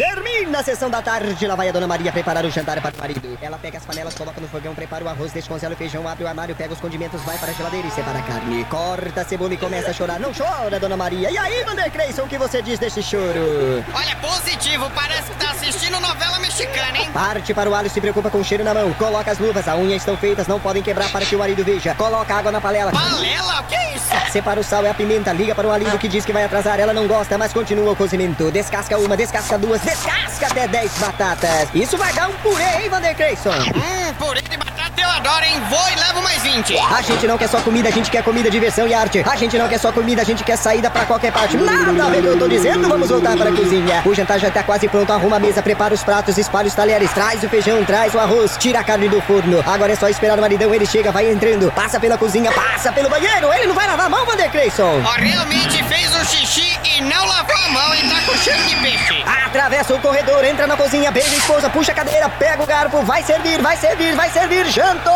Termina 0.00 0.60
a 0.60 0.62
sessão 0.62 0.88
da 0.88 1.02
tarde, 1.02 1.46
lá 1.46 1.54
vai 1.54 1.68
a 1.68 1.72
Dona 1.72 1.86
Maria 1.86 2.10
preparar 2.10 2.42
o 2.46 2.50
jantar 2.50 2.80
para 2.80 2.94
o 2.96 2.98
marido. 2.98 3.38
Ela 3.42 3.58
pega 3.58 3.76
as 3.76 3.84
panelas, 3.84 4.14
coloca 4.14 4.40
no 4.40 4.48
fogão, 4.48 4.74
prepara 4.74 5.04
o 5.04 5.08
arroz, 5.10 5.30
descongela 5.30 5.74
o 5.74 5.76
feijão, 5.76 6.08
abre 6.08 6.24
o 6.24 6.26
armário, 6.26 6.56
pega 6.56 6.72
os 6.72 6.80
condimentos, 6.80 7.20
vai 7.20 7.36
para 7.36 7.50
a 7.50 7.52
geladeira 7.52 7.86
e 7.86 7.90
separa 7.90 8.18
a 8.18 8.22
carne. 8.22 8.64
Corta 8.64 9.20
a 9.20 9.24
cebola 9.26 9.52
e 9.52 9.58
começa 9.58 9.90
a 9.90 9.92
chorar. 9.92 10.18
Não 10.18 10.32
chora, 10.32 10.80
Dona 10.80 10.96
Maria. 10.96 11.30
E 11.30 11.36
aí, 11.36 11.62
Vander 11.64 11.90
Creyson, 11.90 12.22
o 12.22 12.28
que 12.28 12.38
você 12.38 12.62
diz 12.62 12.78
deste 12.78 13.02
choro? 13.02 13.84
Olha, 13.92 14.16
positivo, 14.16 14.90
parece 14.94 15.32
que 15.32 15.36
tá 15.36 15.50
assistindo 15.50 16.00
novela 16.00 16.38
mexicana, 16.38 16.96
hein? 16.96 17.10
Parte 17.12 17.52
para 17.52 17.68
o 17.68 17.74
alho, 17.74 17.90
se 17.90 18.00
preocupa 18.00 18.30
com 18.30 18.38
o 18.38 18.44
cheiro 18.44 18.64
na 18.64 18.72
mão. 18.72 18.94
Coloca 18.94 19.30
as 19.30 19.38
luvas, 19.38 19.68
as 19.68 19.78
unhas 19.78 20.00
estão 20.00 20.16
feitas, 20.16 20.46
não 20.46 20.58
podem 20.58 20.82
quebrar 20.82 21.12
para 21.12 21.26
que 21.26 21.36
o 21.36 21.38
marido 21.38 21.62
veja. 21.62 21.94
Coloca 21.94 22.34
água 22.34 22.50
na 22.50 22.58
panela. 22.62 22.90
Panela? 22.90 23.60
O 23.60 23.64
que 23.64 23.74
é 23.74 23.96
isso? 23.96 24.08
Separa 24.32 24.60
o 24.60 24.64
sal 24.64 24.82
e 24.84 24.88
a 24.88 24.94
pimenta, 24.94 25.30
liga 25.30 25.54
para 25.54 25.66
o 25.66 25.70
marido 25.70 25.98
que 25.98 26.08
diz 26.08 26.24
que 26.24 26.32
vai 26.32 26.44
atrasar. 26.44 26.80
Ela 26.80 26.94
não 26.94 27.06
gosta, 27.06 27.36
mas 27.36 27.52
continua 27.52 27.92
o 27.92 27.96
cozimento. 27.96 28.50
Descasca 28.50 28.96
uma, 28.96 29.14
descasca 29.14 29.58
duas, 29.58 29.82
descasca 29.90 30.46
até 30.46 30.68
10 30.68 30.92
batatas. 30.98 31.68
Isso 31.74 31.98
vai 31.98 32.12
dar 32.12 32.28
um 32.28 32.32
purê, 32.34 32.82
hein, 32.82 32.88
Vander 32.88 33.14
Creyson? 33.16 33.50
Hum, 33.50 34.14
purê 34.18 34.40
de 34.40 34.56
batata 34.56 35.00
eu 35.00 35.08
adoro, 35.08 35.44
hein? 35.44 35.60
Vou 35.68 35.88
e 35.88 35.94
levo 35.98 36.22
mais 36.22 36.42
20. 36.42 36.78
A 36.78 37.02
gente 37.02 37.26
não 37.26 37.36
quer 37.36 37.48
só 37.48 37.60
comida, 37.60 37.88
a 37.88 37.92
gente 37.92 38.10
quer 38.10 38.22
comida, 38.22 38.50
diversão 38.50 38.86
e 38.86 38.94
arte. 38.94 39.24
A 39.28 39.34
gente 39.34 39.58
não 39.58 39.68
quer 39.68 39.78
só 39.78 39.90
comida, 39.90 40.22
a 40.22 40.24
gente 40.24 40.44
quer 40.44 40.56
saída 40.56 40.90
pra 40.90 41.04
qualquer 41.04 41.32
parte. 41.32 41.56
Nada 41.56 42.04
a 42.04 42.08
ver 42.08 42.22
que 42.22 42.28
eu 42.28 42.38
tô 42.38 42.46
dizendo, 42.46 42.88
vamos 42.88 43.08
voltar 43.08 43.36
para 43.36 43.50
a 43.50 43.52
cozinha. 43.52 44.02
O 44.04 44.14
jantar 44.14 44.38
já 44.38 44.50
tá 44.50 44.62
quase 44.62 44.86
pronto, 44.88 45.12
arruma 45.12 45.36
a 45.36 45.40
mesa, 45.40 45.62
prepara 45.62 45.92
os 45.92 46.04
pratos, 46.04 46.38
espalha 46.38 46.68
os 46.68 46.74
talheres, 46.74 47.12
traz 47.12 47.42
o 47.42 47.48
feijão, 47.48 47.84
traz 47.84 48.14
o 48.14 48.18
arroz, 48.20 48.56
tira 48.58 48.80
a 48.80 48.84
carne 48.84 49.08
do 49.08 49.20
forno. 49.22 49.62
Agora 49.66 49.92
é 49.92 49.96
só 49.96 50.08
esperar 50.08 50.38
o 50.38 50.40
maridão, 50.40 50.72
ele 50.72 50.86
chega, 50.86 51.10
vai 51.10 51.30
entrando, 51.30 51.72
passa 51.72 51.98
pela 51.98 52.16
cozinha, 52.16 52.52
passa 52.52 52.92
pelo 52.92 53.08
banheiro. 53.08 53.52
Ele 53.54 53.66
não 53.66 53.74
vai 53.74 53.86
lavar 53.88 54.06
a 54.06 54.10
mão, 54.10 54.24
Vander 54.24 54.50
Creyson. 54.50 55.02
Ó, 55.04 55.12
realmente 55.20 55.82
fez 55.84 56.14
o 56.14 56.24
xixi 56.24 56.69
e 57.00 57.02
não 57.02 57.26
lavou 57.26 57.56
a 57.56 57.68
mão 57.70 57.94
e 57.94 58.08
tá 58.08 58.20
com 58.26 58.36
cheiro 58.36 58.62
de 58.64 58.76
peixe. 58.76 59.24
Atravessa 59.46 59.94
o 59.94 60.00
corredor, 60.00 60.44
entra 60.44 60.66
na 60.66 60.76
cozinha, 60.76 61.10
beija 61.10 61.30
a 61.30 61.38
esposa, 61.38 61.70
puxa 61.70 61.92
a 61.92 61.94
cadeira, 61.94 62.28
pega 62.28 62.62
o 62.62 62.66
garfo, 62.66 63.02
vai 63.02 63.22
servir, 63.22 63.60
vai 63.62 63.76
servir, 63.76 64.14
vai 64.14 64.30
servir, 64.30 64.66
jantou! 64.66 65.12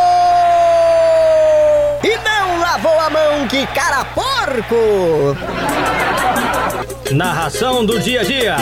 E 2.02 2.16
não 2.16 2.60
lavou 2.60 2.98
a 2.98 3.10
mão, 3.10 3.46
que 3.48 3.66
cara 3.68 4.04
porco! 4.06 5.36
Narração 7.12 7.84
do 7.84 8.00
dia 8.00 8.22
a 8.22 8.24
dia. 8.24 8.56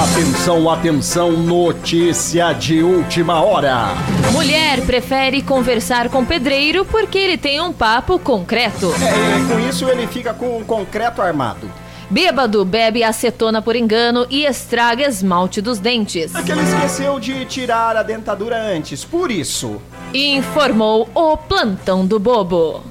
Atenção, 0.00 0.70
atenção, 0.70 1.32
notícia 1.32 2.54
de 2.54 2.82
última 2.82 3.42
hora. 3.42 3.88
Mulher 4.32 4.80
prefere 4.86 5.42
conversar 5.42 6.08
com 6.08 6.24
pedreiro 6.24 6.86
porque 6.86 7.18
ele 7.18 7.36
tem 7.36 7.60
um 7.60 7.70
papo 7.70 8.18
concreto. 8.18 8.94
É, 8.94 9.52
com 9.52 9.60
isso 9.68 9.86
ele 9.90 10.06
fica 10.06 10.32
com 10.32 10.56
um 10.56 10.64
concreto 10.64 11.20
armado. 11.20 11.70
Bêbado 12.08 12.64
bebe 12.64 13.04
acetona 13.04 13.60
por 13.60 13.76
engano 13.76 14.26
e 14.30 14.46
estraga 14.46 15.06
esmalte 15.06 15.60
dos 15.60 15.78
dentes. 15.78 16.34
É 16.34 16.42
que 16.42 16.50
ele 16.50 16.62
esqueceu 16.62 17.20
de 17.20 17.44
tirar 17.44 17.94
a 17.94 18.02
dentadura 18.02 18.56
antes, 18.58 19.04
por 19.04 19.30
isso. 19.30 19.82
Informou 20.14 21.10
o 21.14 21.36
plantão 21.36 22.06
do 22.06 22.18
bobo. 22.18 22.82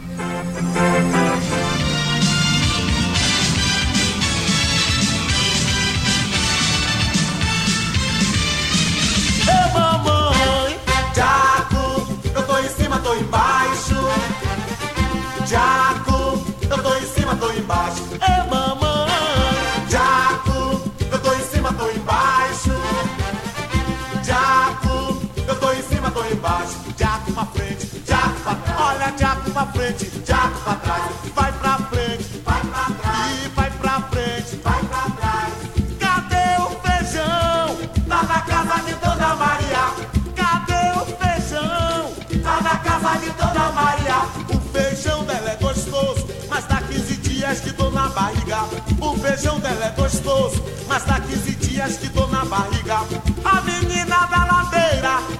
Pra 30.52 30.76
trás. 30.76 31.12
Vai 31.36 31.52
pra 31.54 31.78
frente, 31.78 32.42
vai 32.46 32.62
pra 32.62 32.86
trás. 33.02 33.46
E 33.46 33.48
vai 33.50 33.70
pra 33.72 34.02
frente, 34.02 34.62
vai 34.64 34.84
pra 34.84 35.04
trás. 35.18 35.54
Cadê 36.00 36.62
o 36.62 36.70
feijão? 36.82 37.78
Tá 38.08 38.24
na 38.24 38.42
casa 38.42 38.84
de 38.84 38.94
Dona 38.96 39.36
Maria. 39.36 39.94
Cadê 40.36 41.00
o 41.00 41.06
feijão? 41.06 42.42
Tá 42.44 42.62
na 42.62 42.78
casa 42.78 43.20
de 43.20 43.30
Dona 43.32 43.72
Maria. 43.72 44.20
O 44.50 44.60
feijão 44.72 45.24
dela 45.26 45.52
é 45.52 45.56
gostoso, 45.56 46.28
mas 46.50 46.66
dá 46.66 46.82
15 46.82 47.16
dias 47.18 47.60
que 47.60 47.72
dou 47.72 47.92
na 47.92 48.10
barriga. 48.10 48.64
O 49.02 49.18
feijão 49.18 49.60
dela 49.60 49.86
é 49.86 49.92
gostoso, 49.92 50.64
mas 50.88 51.04
dá 51.06 51.20
15 51.20 51.56
dias 51.56 51.98
que 51.98 52.10
dou 52.10 52.28
na 52.28 52.46
barriga. 52.46 53.00
A 53.46 53.62
menina 53.62 54.26
da 54.26 54.46
ladeira 54.46 55.39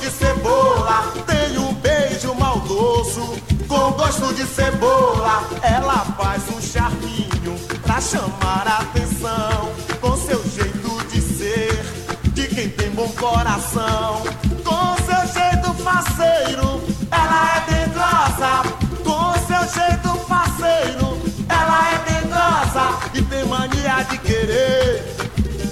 de 0.00 0.10
cebola. 0.10 1.12
Tem 1.26 1.58
um 1.58 1.74
beijo 1.74 2.34
maldoso, 2.34 3.36
com 3.66 3.92
gosto 3.92 4.34
de 4.34 4.46
cebola. 4.46 5.42
Ela 5.62 5.98
faz 6.16 6.42
um 6.50 6.60
charminho 6.60 7.58
pra 7.82 8.00
chamar 8.00 8.66
a 8.66 8.78
atenção. 8.78 9.72
Com 10.00 10.16
seu 10.16 10.42
jeito 10.50 11.06
de 11.08 11.20
ser, 11.20 11.84
de 12.32 12.46
quem 12.48 12.68
tem 12.70 12.90
bom 12.90 13.08
coração. 13.12 14.22
Com 14.64 14.96
seu 15.04 15.22
jeito 15.32 15.74
faceiro, 15.82 16.80
ela 17.10 17.56
é 17.56 17.60
dengosa. 17.70 18.62
Com 19.04 19.32
seu 19.46 19.82
jeito 19.82 20.08
faceiro, 20.26 21.18
ela 21.48 21.92
é 21.92 21.98
dengosa. 22.10 22.98
E 23.14 23.22
tem 23.22 23.44
mania 23.46 24.02
de 24.10 24.18
querer 24.18 25.04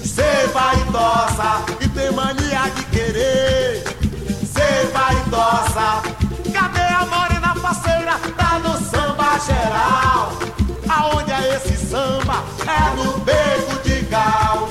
ser 0.05 0.49
vaidosa. 0.53 1.65
E 1.81 1.89
tem 1.89 2.11
mania 2.13 2.71
de 2.75 2.85
querer 2.85 3.56
É 12.67 12.95
no 12.97 13.19
beco 13.19 13.83
de 13.83 14.01
gal. 14.07 14.69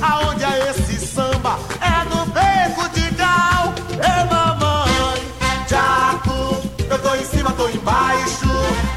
Aonde 0.00 0.44
é 0.44 0.70
esse 0.70 1.06
samba? 1.06 1.58
É 1.80 2.04
no 2.14 2.26
beco 2.26 2.88
de 2.90 3.10
gal. 3.12 3.74
Ê 3.92 4.24
mamãe, 4.32 5.32
Jaco, 5.68 6.56
eu 6.88 6.98
tô 6.98 7.14
em 7.14 7.24
cima, 7.24 7.50
tô 7.52 7.68
embaixo. 7.68 8.48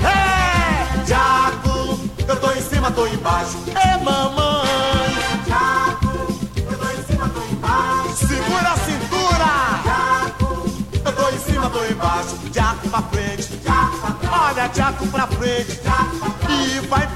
É, 0.03 1.05
Jaco, 1.05 1.99
eu 2.27 2.35
tô 2.39 2.51
em 2.51 2.61
cima, 2.61 2.91
tô 2.91 3.07
embaixo. 3.07 3.57
Ê 3.67 4.03
mamãe, 4.03 5.17
Jaco, 5.47 6.33
eu 6.57 6.77
tô 6.77 6.85
em 6.85 7.03
cima, 7.03 7.29
tô 7.29 7.41
embaixo. 7.41 8.27
Segura 8.27 8.69
a 8.69 8.77
cintura. 8.77 9.51
Jaco, 9.85 10.69
eu 11.05 11.11
tô 11.13 11.29
em 11.29 11.39
cima, 11.39 11.69
tô 11.69 11.85
embaixo. 11.85 12.37
Jaco 12.53 12.89
pra 12.89 13.01
frente, 13.03 13.59
Jaco. 13.63 14.17
Olha, 14.31 14.69
Jaco 14.73 15.07
pra 15.07 15.27
frente, 15.27 15.79
Jaco 15.83 16.17
pra 16.17 16.29
trás. 16.29 16.73
E 16.73 16.79
vai 16.87 17.07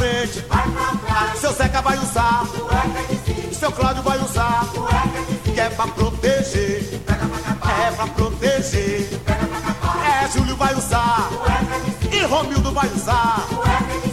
frente, 0.00 0.40
pra. 0.42 0.64
Seu 1.36 1.52
Zeca 1.52 1.82
vai 1.82 1.98
usar, 1.98 2.44
seu 3.52 3.70
Cláudio 3.70 4.02
vai 4.02 4.18
usar, 4.18 4.64
que 5.44 5.60
é 5.60 5.68
pra 5.68 5.86
proteger, 5.88 7.00
é 7.86 7.90
pra 7.92 8.06
proteger. 8.06 9.20
É, 10.10 10.28
Júlio 10.32 10.56
vai 10.56 10.74
usar, 10.74 11.28
e 12.10 12.22
Romildo 12.24 12.72
vai 12.72 12.88
usar, 12.88 13.46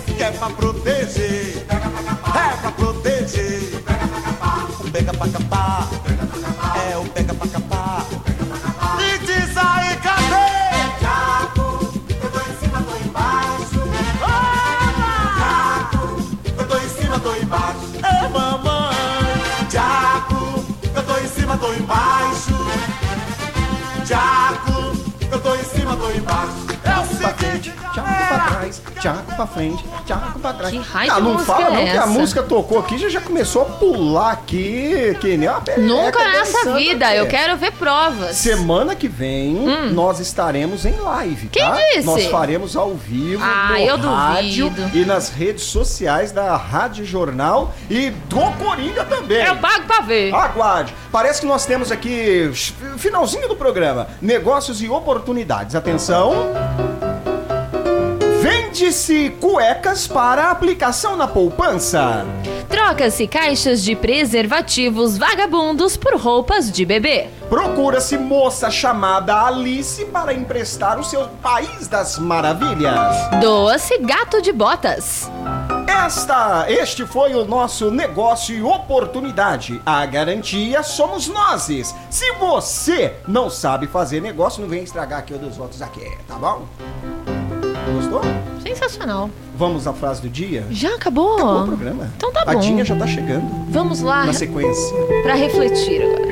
que 0.05 0.21
é 0.21 0.31
pra 0.31 0.49
proteger, 0.49 1.65
é 1.69 2.57
pra 2.61 2.71
proteger. 2.71 3.83
Pega 4.91 5.13
pra 5.13 5.27
capar, 5.27 5.56
é 5.56 5.56
o 5.56 5.56
pra 29.37 29.47
frente, 29.47 29.85
tchaco 30.05 30.39
pra 30.39 30.51
trás. 30.53 30.73
Que 30.73 30.79
raio 30.79 31.11
ah, 31.13 31.19
não 31.21 31.39
fala 31.39 31.67
é 31.79 31.85
não 31.85 31.91
que 31.91 31.97
a 31.97 32.07
música 32.07 32.43
tocou 32.43 32.79
aqui, 32.79 32.97
já, 32.97 33.07
já 33.07 33.21
começou 33.21 33.61
a 33.61 33.65
pular 33.65 34.31
aqui, 34.31 35.15
que 35.21 35.37
nem 35.37 35.47
uma 35.47 35.61
perereca 35.61 35.87
Nunca 35.93 36.27
nessa 36.27 36.73
vida. 36.73 37.07
aqui. 37.07 37.17
Eu 37.17 37.27
quero 37.27 37.55
ver 37.55 37.71
provas. 37.73 38.35
Semana 38.35 38.95
que 38.95 39.07
vem 39.07 39.53
nós 39.93 40.19
estaremos 40.19 40.85
em 40.85 40.95
live, 40.99 41.45
Hum. 41.45 41.49
Quem 41.51 41.63
tá? 41.63 41.77
disse? 41.93 42.05
Nós 42.05 42.25
faremos 42.25 42.75
ao 42.75 42.93
vivo 42.95 43.43
Ah, 43.43 43.69
no 43.71 43.77
eu 43.77 43.97
rádio 43.97 44.69
duvido. 44.69 44.97
e 44.97 45.05
nas 45.05 45.29
redes 45.29 45.63
sociais 45.63 46.31
da 46.31 46.55
Rádio 46.57 47.05
Jornal 47.05 47.73
e 47.89 48.09
do 48.09 48.39
Coringa 48.63 49.05
também. 49.05 49.45
Eu 49.45 49.55
pago 49.57 49.85
pra 49.85 50.01
ver. 50.01 50.33
Aguarde. 50.33 50.93
Parece 51.11 51.41
que 51.41 51.47
nós 51.47 51.65
temos 51.65 51.91
aqui 51.91 52.51
finalzinho 52.97 53.47
do 53.47 53.55
programa, 53.55 54.07
negócios 54.21 54.81
e 54.81 54.89
oportunidades. 54.89 55.75
Atenção. 55.75 56.86
Vende-se 58.77 59.31
cuecas 59.41 60.07
para 60.07 60.51
aplicação 60.51 61.17
na 61.17 61.27
poupança. 61.27 62.23
Troca-se 62.69 63.25
caixas 63.25 63.81
de 63.81 63.95
preservativos 63.95 65.17
vagabundos 65.17 65.97
por 65.97 66.15
roupas 66.15 66.71
de 66.71 66.85
bebê. 66.85 67.27
Procura-se 67.49 68.19
moça 68.19 68.69
chamada 68.69 69.33
Alice 69.47 70.05
para 70.05 70.31
emprestar 70.31 70.99
o 70.99 71.03
seu 71.03 71.27
País 71.41 71.87
das 71.87 72.19
Maravilhas. 72.19 73.15
Doa-se 73.41 73.97
gato 73.97 74.43
de 74.43 74.51
botas. 74.51 75.27
Esta, 75.87 76.67
este 76.69 77.03
foi 77.07 77.33
o 77.33 77.45
nosso 77.45 77.89
negócio 77.89 78.55
e 78.55 78.61
oportunidade. 78.61 79.81
A 79.83 80.05
garantia 80.05 80.83
somos 80.83 81.27
nós. 81.27 81.95
Se 82.11 82.31
você 82.33 83.15
não 83.27 83.49
sabe 83.49 83.87
fazer 83.87 84.21
negócio, 84.21 84.61
não 84.61 84.69
vem 84.69 84.83
estragar 84.83 85.17
aqui 85.17 85.33
o 85.33 85.39
dos 85.39 85.57
outros 85.57 85.81
aqui, 85.81 86.15
tá 86.27 86.35
bom? 86.35 86.67
Gostou? 87.95 88.21
Sensacional. 88.63 89.29
Vamos 89.57 89.87
à 89.87 89.93
frase 89.93 90.21
do 90.21 90.29
dia? 90.29 90.65
Já 90.69 90.95
acabou? 90.95 91.35
Acabou 91.35 91.63
o 91.63 91.67
programa. 91.67 92.11
Então 92.17 92.31
tá 92.31 92.43
A 92.45 92.53
bom. 92.53 92.59
Dinha 92.59 92.85
já 92.85 92.95
tá 92.95 93.07
chegando. 93.07 93.47
Vamos 93.69 94.01
lá 94.01 94.25
Na 94.25 94.33
sequência. 94.33 94.95
pra 95.23 95.33
refletir 95.35 96.01
agora. 96.03 96.27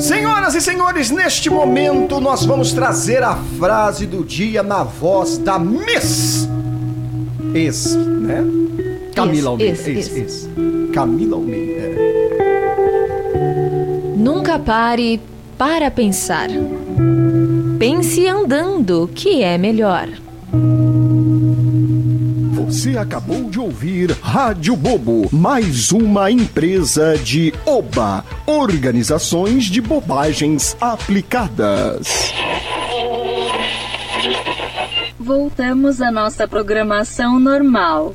Senhoras 0.00 0.54
e 0.54 0.60
senhores, 0.60 1.10
neste 1.10 1.48
momento 1.48 2.20
nós 2.20 2.44
vamos 2.44 2.72
trazer 2.72 3.22
a 3.22 3.34
frase 3.58 4.04
do 4.06 4.22
dia 4.24 4.62
na 4.62 4.82
voz 4.82 5.38
da 5.38 5.58
Miss. 5.58 6.48
Ex, 7.54 7.94
né? 7.96 8.44
Camila 9.14 9.50
Almeida. 9.50 9.90
ex. 9.90 10.48
Camila 10.92 11.36
Almeida. 11.36 11.86
Nunca 14.16 14.58
pare 14.58 15.20
para 15.56 15.90
pensar. 15.90 16.48
Pense 17.78 18.26
andando, 18.26 19.08
que 19.14 19.42
é 19.42 19.58
melhor. 19.58 20.08
Você 22.54 22.96
acabou 22.96 23.44
de 23.50 23.60
ouvir 23.60 24.10
Rádio 24.22 24.74
Bobo, 24.74 25.28
mais 25.30 25.92
uma 25.92 26.30
empresa 26.30 27.16
de 27.18 27.52
Oba, 27.66 28.24
Organizações 28.46 29.64
de 29.64 29.80
Bobagens 29.80 30.76
Aplicadas. 30.80 32.32
Voltamos 35.18 36.00
à 36.00 36.10
nossa 36.10 36.48
programação 36.48 37.38
normal. 37.38 38.14